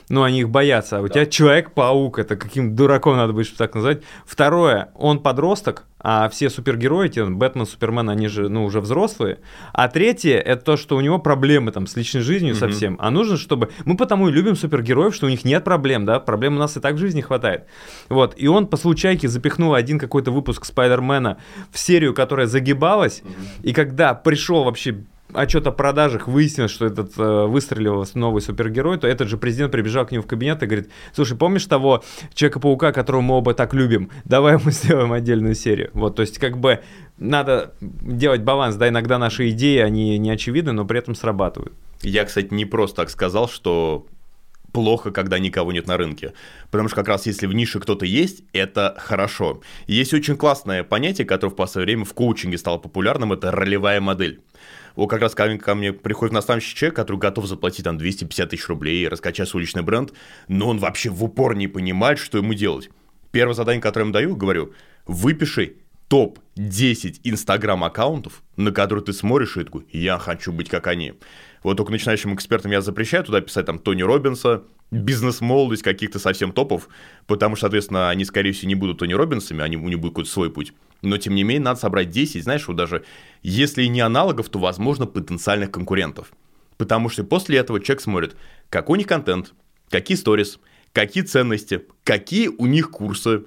[0.09, 0.99] ну, они их боятся.
[0.99, 1.14] А у да.
[1.14, 4.03] тебя Человек-паук, это каким дураком надо быть, чтобы так назвать.
[4.24, 9.39] Второе, он подросток, а все супергерои, те, Бэтмен, Супермен, они же, ну, уже взрослые.
[9.72, 12.59] А третье, это то, что у него проблемы там с личной жизнью mm-hmm.
[12.59, 12.97] совсем.
[13.01, 13.70] А нужно, чтобы...
[13.84, 16.80] Мы потому и любим супергероев, что у них нет проблем, да, проблем у нас и
[16.80, 17.64] так в жизни хватает.
[18.09, 21.39] Вот, и он по случайке запихнул один какой-то выпуск Спайдермена
[21.72, 23.62] в серию, которая загибалась, mm-hmm.
[23.64, 29.07] и когда пришел вообще отчет о продажах выяснилось, что этот э, выстрелил новый супергерой, то
[29.07, 32.03] этот же президент прибежал к нему в кабинет и говорит, слушай, помнишь того
[32.35, 34.11] Человека-паука, которого мы оба так любим?
[34.24, 35.91] Давай мы сделаем отдельную серию.
[35.93, 36.81] Вот, то есть как бы
[37.18, 41.72] надо делать баланс, да, иногда наши идеи, они не очевидны, но при этом срабатывают.
[42.03, 44.07] Я, кстати, не просто так сказал, что
[44.77, 46.35] плохо, когда никого нет на рынке.
[46.70, 49.62] Потому что как раз если в нише кто-то есть, это хорошо.
[49.87, 54.43] Есть очень классное понятие, которое в последнее время в коучинге стало популярным, это ролевая модель.
[54.97, 58.51] Вот как раз ко мне, ко мне приходит наставничий человек, который готов заплатить там 250
[58.51, 60.12] тысяч рублей, раскачать свой уличный бренд,
[60.49, 62.90] но он вообще в упор не понимает, что ему делать.
[63.30, 64.72] Первое задание, которое я ему даю, говорю,
[65.07, 65.76] выпиши
[66.09, 71.14] топ-10 инстаграм-аккаунтов, на которые ты смотришь и такой, я хочу быть как они.
[71.62, 76.88] Вот только начинающим экспертам я запрещаю туда писать там Тони Робинса, бизнес-молодость каких-то совсем топов,
[77.26, 80.30] потому что, соответственно, они, скорее всего, не будут Тони Робинсами, они, у них будет какой-то
[80.30, 80.72] свой путь.
[81.03, 83.05] Но, тем не менее, надо собрать 10, знаешь, вот даже
[83.42, 86.32] если и не аналогов, то, возможно, потенциальных конкурентов.
[86.76, 88.36] Потому что после этого человек смотрит,
[88.70, 89.55] какой у них контент,
[89.90, 90.59] какие сторис,
[90.92, 93.44] какие ценности, какие у них курсы.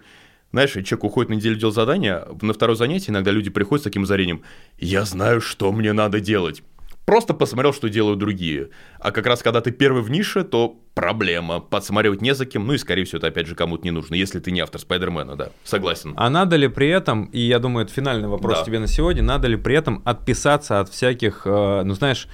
[0.52, 4.04] Знаешь, человек уходит на неделю делать задания, на второе занятие иногда люди приходят с таким
[4.04, 4.44] озарением.
[4.80, 6.64] Я знаю, что мне надо делать
[7.10, 8.70] просто посмотрел, что делают другие.
[9.00, 11.60] А как раз когда ты первый в нише, то проблема.
[11.60, 14.40] Подсматривать не за кем, ну и, скорее всего, это опять же кому-то не нужно, если
[14.40, 16.14] ты не автор Спайдермена, да, согласен.
[16.18, 18.64] А надо ли при этом, и я думаю, это финальный вопрос да.
[18.64, 22.28] тебе на сегодня, надо ли при этом отписаться от всяких, э, ну знаешь,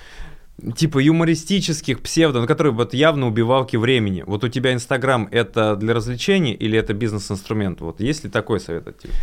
[0.75, 4.25] типа юмористических псевдо, на которые вот явно убивалки времени.
[4.27, 7.79] Вот у тебя Инстаграм это для развлечений или это бизнес-инструмент?
[7.79, 9.13] Вот есть ли такой совет от тебя?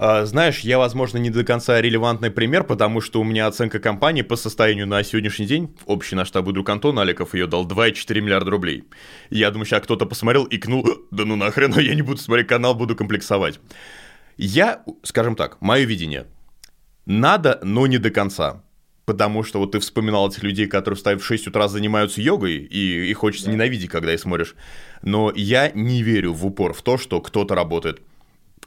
[0.00, 4.22] А, знаешь, я, возможно, не до конца релевантный пример, потому что у меня оценка компании
[4.22, 8.48] по состоянию на сегодняшний день, общий наш штаб друг Антон Аликов ее дал 2,4 миллиарда
[8.48, 8.84] рублей.
[9.28, 12.76] Я думаю, сейчас кто-то посмотрел и кнул, да ну нахрен, я не буду смотреть канал,
[12.76, 13.58] буду комплексовать.
[14.36, 16.26] Я, скажем так, мое видение.
[17.04, 18.62] Надо, но не до конца.
[19.04, 23.10] Потому что вот ты вспоминал этих людей, которые встают в 6 утра занимаются йогой, и,
[23.10, 23.52] и хочется да.
[23.52, 24.54] ненавидеть, когда их смотришь.
[25.02, 28.00] Но я не верю в упор в то, что кто-то работает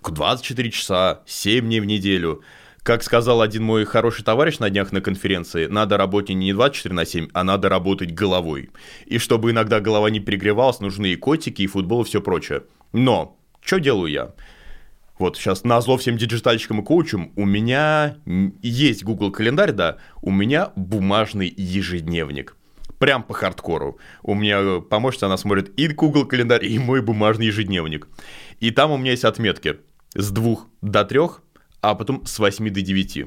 [0.09, 2.41] 24 часа, 7 дней в неделю.
[2.83, 7.05] Как сказал один мой хороший товарищ на днях на конференции, надо работать не 24 на
[7.05, 8.71] 7, а надо работать головой.
[9.05, 12.63] И чтобы иногда голова не перегревалась, нужны и котики, и футбол, и все прочее.
[12.91, 14.33] Но, что делаю я?
[15.19, 18.17] Вот сейчас на зло всем диджитальщикам и коучам, у меня
[18.63, 22.57] есть Google календарь, да, у меня бумажный ежедневник.
[22.97, 23.99] Прям по хардкору.
[24.23, 28.07] У меня помощница, она смотрит и Google календарь, и мой бумажный ежедневник.
[28.59, 29.77] И там у меня есть отметки
[30.15, 31.19] с 2 до 3,
[31.81, 33.25] а потом с 8 до 9.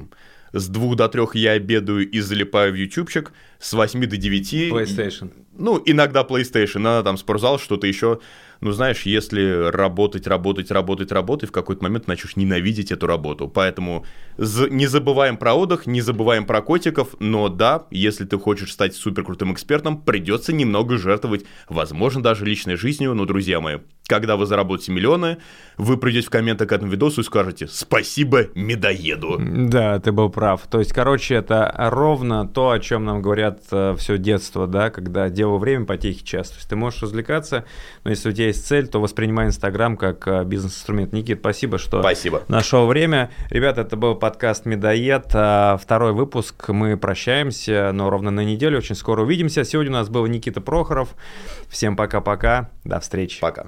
[0.53, 4.53] С 2 до 3 я обедаю и залипаю в ютубчик, с 8 до 9...
[4.71, 5.31] PlayStation.
[5.57, 8.19] Ну, иногда PlayStation, иногда там спортзал, что-то еще.
[8.61, 13.49] Ну, знаешь, если работать, работать, работать, работать, в какой-то момент начнешь ненавидеть эту работу.
[13.49, 14.05] Поэтому
[14.37, 19.53] не забываем про отдых, не забываем про котиков, но да, если ты хочешь стать суперкрутым
[19.53, 25.37] экспертом, придется немного жертвовать, возможно, даже личной жизнью, но, друзья мои, когда вы заработаете миллионы,
[25.77, 29.37] вы придете в комменты к этому видосу и скажете «Спасибо медоеду».
[29.39, 30.61] Да, ты был прав.
[30.69, 35.29] То есть, короче, это ровно то, о чем нам говорят э, все детство, да, когда
[35.29, 36.49] делал время потехи час.
[36.49, 37.65] То есть ты можешь развлекаться,
[38.03, 41.11] но если у тебя есть цель, то воспринимай Инстаграм как э, бизнес-инструмент.
[41.11, 42.43] Никит, спасибо, что спасибо.
[42.47, 43.31] нашел время.
[43.49, 45.31] Ребята, это был подкаст «Медоед».
[45.33, 46.69] А, второй выпуск.
[46.69, 48.77] Мы прощаемся, но ровно на неделю.
[48.77, 49.63] Очень скоро увидимся.
[49.63, 51.15] Сегодня у нас был Никита Прохоров.
[51.69, 52.69] Всем пока-пока.
[52.83, 53.41] До встречи.
[53.41, 53.67] Пока.